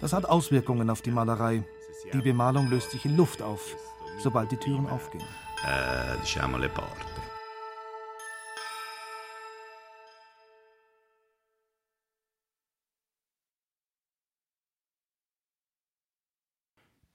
Das 0.00 0.12
hat 0.12 0.26
Auswirkungen 0.26 0.88
auf 0.90 1.02
die 1.02 1.10
Malerei. 1.10 1.64
Die 2.12 2.22
Bemalung 2.22 2.70
löst 2.70 2.92
sich 2.92 3.04
in 3.04 3.16
Luft 3.16 3.42
auf, 3.42 3.74
sobald 4.22 4.52
die 4.52 4.56
Türen 4.56 4.86
aufgehen. 4.86 5.24
Äh, 5.66 6.20
diciamo 6.20 6.56
le 6.56 6.68
porte. 6.68 7.04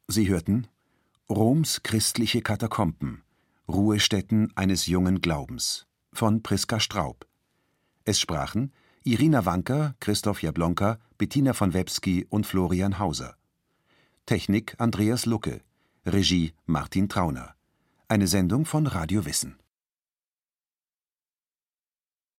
Sie 0.07 0.27
hörten 0.27 0.67
Roms 1.29 1.81
christliche 1.83 2.41
Katakomben 2.41 3.23
Ruhestätten 3.67 4.51
eines 4.55 4.85
jungen 4.85 5.21
Glaubens 5.21 5.87
von 6.13 6.43
Priska 6.43 6.79
Straub. 6.79 7.25
Es 8.03 8.19
sprachen 8.19 8.71
Irina 9.03 9.45
Wanker, 9.45 9.95
Christoph 9.99 10.41
Jablonka, 10.41 10.99
Bettina 11.17 11.53
von 11.53 11.73
Webski 11.73 12.25
und 12.29 12.45
Florian 12.45 12.99
Hauser. 12.99 13.35
Technik 14.25 14.75
Andreas 14.77 15.25
Lucke. 15.25 15.61
Regie 16.05 16.53
Martin 16.65 17.09
Trauner. 17.09 17.55
Eine 18.07 18.27
Sendung 18.27 18.65
von 18.65 18.85
Radio 18.85 19.25
Wissen 19.25 19.57